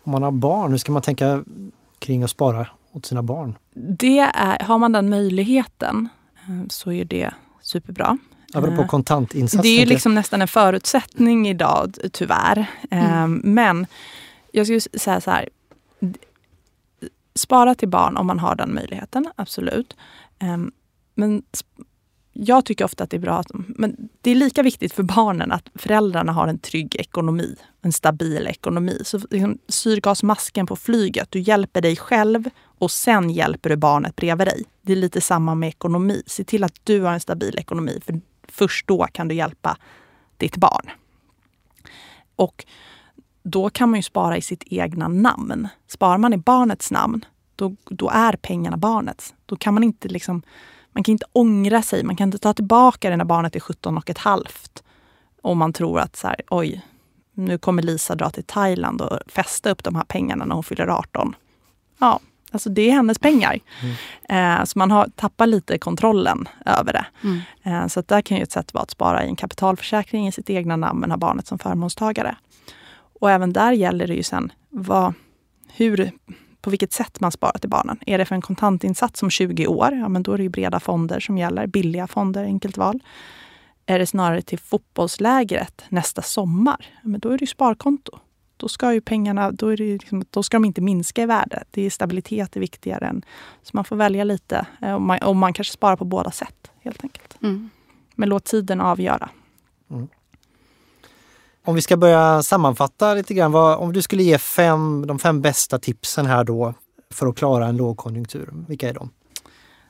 [0.02, 1.44] Om man har barn, hur ska man tänka
[1.98, 3.58] kring att spara åt sina barn?
[3.74, 7.30] Det är, har man den möjligheten eh, så är det
[7.62, 8.18] superbra.
[8.54, 9.62] Apropå Eh, kontantinsats.
[9.62, 12.66] Det är ju liksom nästan en förutsättning idag, tyvärr.
[12.90, 13.86] Eh, Men
[14.52, 15.48] jag skulle säga så här.
[17.36, 19.96] Spara till barn om man har den möjligheten, absolut.
[20.38, 20.72] Ehm,
[21.14, 21.42] men
[22.32, 25.52] jag tycker ofta att det är bra att men det är lika viktigt för barnen
[25.52, 29.00] att föräldrarna har en trygg ekonomi, en stabil ekonomi.
[29.04, 34.46] Så liksom, syrgasmasken på flyget, du hjälper dig själv och sen hjälper du barnet bredvid
[34.46, 34.64] dig.
[34.82, 36.22] Det är lite samma med ekonomi.
[36.26, 39.76] Se till att du har en stabil ekonomi, för först då kan du hjälpa
[40.36, 40.90] ditt barn.
[42.36, 42.64] Och
[43.48, 45.68] då kan man ju spara i sitt egna namn.
[45.88, 47.24] Sparar man i barnets namn,
[47.56, 49.34] då, då är pengarna barnets.
[49.46, 50.42] Då kan man inte liksom,
[50.92, 52.04] man kan inte ångra sig.
[52.04, 54.82] Man kan inte ta tillbaka det när barnet är 17 och ett halvt.
[55.42, 56.82] Om man tror att så här, oj,
[57.34, 60.86] nu kommer Lisa dra till Thailand och fästa upp de här pengarna när hon fyller
[60.86, 61.34] 18.
[61.98, 62.20] Ja,
[62.50, 63.58] alltså det är hennes pengar.
[64.28, 67.06] Eh, så man har tappat lite kontrollen över det.
[67.24, 67.40] Mm.
[67.62, 70.50] Eh, Så där kan ju ett sätt vara att spara i en kapitalförsäkring i sitt
[70.50, 72.36] egna namn men ha barnet som förmånstagare.
[73.20, 75.14] Och även där gäller det ju sen vad,
[75.72, 76.10] hur,
[76.60, 77.98] på vilket sätt man sparar till barnen.
[78.06, 79.92] Är det för en kontantinsats om 20 år?
[79.92, 81.66] Ja, men då är det ju breda fonder som gäller.
[81.66, 83.00] Billiga fonder, enkelt val.
[83.86, 86.86] Är det snarare till fotbollslägret nästa sommar?
[87.02, 88.18] Ja, men då är det ju sparkonto.
[88.56, 91.64] Då ska ju pengarna, då, är det liksom, då ska de inte minska i värde.
[91.70, 93.22] Det är stabilitet är viktigare än...
[93.62, 94.66] Så man får välja lite.
[94.82, 97.38] eh, Och man, och man kanske sparar på båda sätt, helt enkelt.
[97.42, 97.70] Mm.
[98.14, 99.28] Men låt tiden avgöra.
[101.66, 103.52] Om vi ska börja sammanfatta lite grann.
[103.52, 106.74] Vad, om du skulle ge fem, de fem bästa tipsen här då
[107.10, 108.50] för att klara en lågkonjunktur.
[108.68, 109.10] Vilka är de?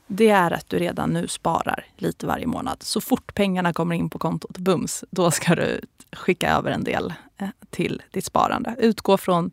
[0.06, 2.82] Det är att du redan nu sparar lite varje månad.
[2.82, 5.80] Så fort pengarna kommer in på kontot, bums, då ska du
[6.12, 8.76] skicka över en del eh, till ditt sparande.
[8.78, 9.50] Utgå från,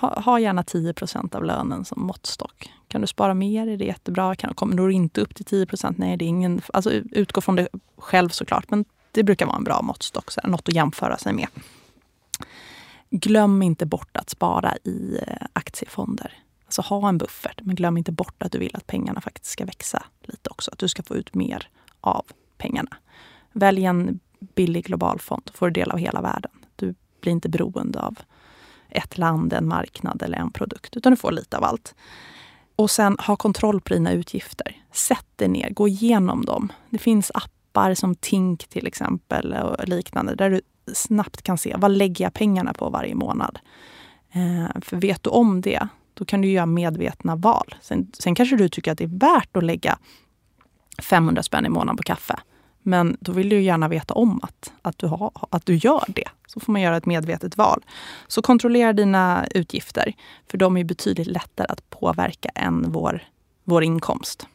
[0.00, 2.72] ha, ha gärna 10% av lönen som måttstock.
[2.88, 4.34] Kan du spara mer är det jättebra.
[4.34, 7.68] Kan, kommer du inte upp till 10% nej det är ingen, alltså utgå från dig
[7.98, 8.70] själv såklart.
[8.70, 8.84] Men
[9.14, 11.48] det brukar vara en bra måttstock, så här, något att jämföra sig med.
[13.10, 16.42] Glöm inte bort att spara i eh, aktiefonder.
[16.64, 19.64] Alltså ha en buffert, men glöm inte bort att du vill att pengarna faktiskt ska
[19.64, 20.70] växa lite också.
[20.70, 21.68] Att du ska få ut mer
[22.00, 22.24] av
[22.58, 22.96] pengarna.
[23.52, 24.20] Välj en
[24.54, 26.50] billig global fond, får du del av hela världen.
[26.76, 28.18] Du blir inte beroende av
[28.88, 31.94] ett land, en marknad eller en produkt, utan du får lite av allt.
[32.76, 34.82] Och sen ha kontroll på dina utgifter.
[34.92, 36.72] Sätt dig ner, gå igenom dem.
[36.90, 37.63] Det finns appar
[37.94, 40.60] som Tink till exempel och liknande där du
[40.94, 43.58] snabbt kan se vad lägger jag pengarna på varje månad.
[44.32, 47.74] Eh, för vet du om det, då kan du göra medvetna val.
[47.80, 49.98] Sen, sen kanske du tycker att det är värt att lägga
[51.02, 52.38] 500 spänn i månaden på kaffe.
[52.82, 56.04] Men då vill du ju gärna veta om att, att, du har, att du gör
[56.08, 56.28] det.
[56.46, 57.84] Så får man göra ett medvetet val.
[58.26, 60.12] Så kontrollera dina utgifter,
[60.50, 63.22] för de är betydligt lättare att påverka än vår,
[63.64, 64.46] vår inkomst.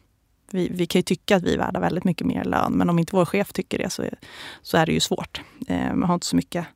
[0.50, 2.98] Vi, vi kan ju tycka att vi är värda väldigt mycket mer lön, men om
[2.98, 4.18] inte vår chef tycker det så är,
[4.62, 5.40] så är det ju svårt.
[5.68, 6.66] Eh, man har inte så mycket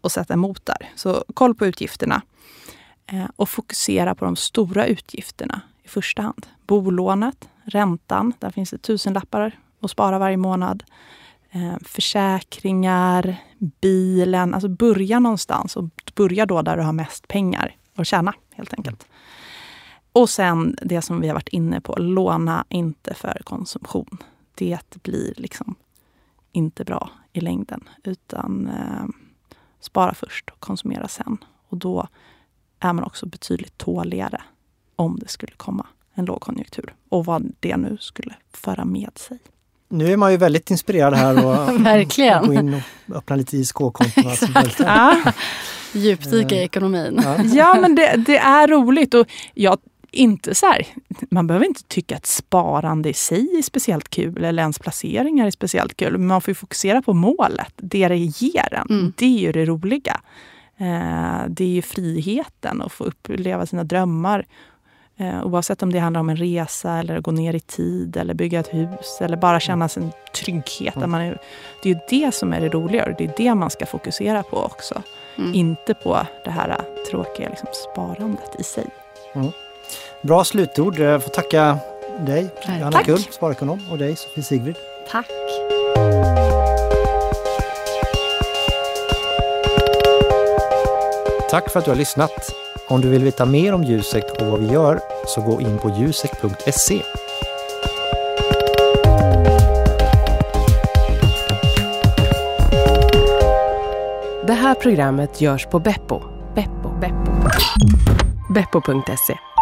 [0.00, 0.90] att sätta emot där.
[0.94, 2.22] Så koll på utgifterna
[3.06, 6.46] eh, och fokusera på de stora utgifterna i första hand.
[6.66, 10.84] Bolånet, räntan, där finns det tusenlappar att spara varje månad.
[11.50, 14.54] Eh, försäkringar, bilen.
[14.54, 15.84] Alltså börja någonstans och
[16.14, 19.06] börja då där du har mest pengar att tjäna helt enkelt.
[20.16, 24.18] Och sen det som vi har varit inne på, låna inte för konsumtion.
[24.54, 25.74] Det blir liksom
[26.52, 27.88] inte bra i längden.
[28.04, 29.06] Utan eh,
[29.80, 31.38] spara först och konsumera sen.
[31.68, 32.08] Och då
[32.80, 34.42] är man också betydligt tåligare
[34.96, 36.94] om det skulle komma en lågkonjunktur.
[37.08, 39.38] Och vad det nu skulle föra med sig.
[39.88, 42.46] Nu är man ju väldigt inspirerad här och Verkligen.
[42.46, 42.74] gå in
[43.08, 44.24] och öppna lite ISK-konton.
[44.78, 45.32] Ja,
[45.92, 47.20] Djupdyka i ekonomin.
[47.24, 47.42] ja.
[47.44, 49.14] ja men det, det är roligt.
[49.14, 49.78] Och jag,
[50.16, 50.86] inte så här,
[51.30, 55.50] man behöver inte tycka att sparande i sig är speciellt kul eller ens placeringar är
[55.50, 56.12] speciellt kul.
[56.12, 58.86] Men man får ju fokusera på målet, det det ger en.
[58.90, 59.12] Mm.
[59.16, 60.20] Det är ju det roliga.
[60.78, 64.46] Eh, det är ju friheten att få uppleva sina drömmar.
[65.18, 68.34] Eh, oavsett om det handlar om en resa eller att gå ner i tid eller
[68.34, 70.94] bygga ett hus eller bara känna sin trygghet.
[70.94, 71.38] Där man är,
[71.82, 74.42] det är ju det som är det roliga och det är det man ska fokusera
[74.42, 75.02] på också.
[75.38, 75.54] Mm.
[75.54, 78.86] Inte på det här tråkiga liksom, sparandet i sig.
[80.22, 80.98] Bra slutord.
[80.98, 81.78] Jag får tacka
[82.18, 82.48] dig,
[82.78, 83.02] Johanna.
[83.02, 84.76] Kull, sparekonom, och dig, Sofie Sigrid.
[85.10, 85.26] Tack.
[91.50, 92.54] Tack för att du har lyssnat.
[92.88, 95.90] Om du vill veta mer om Jusek och vad vi gör så gå in på
[95.98, 97.02] jusek.se.
[104.46, 106.22] Det här programmet görs på Beppo.
[106.54, 106.90] Beppo.
[107.00, 107.32] Beppo.
[108.54, 109.55] Beppo.se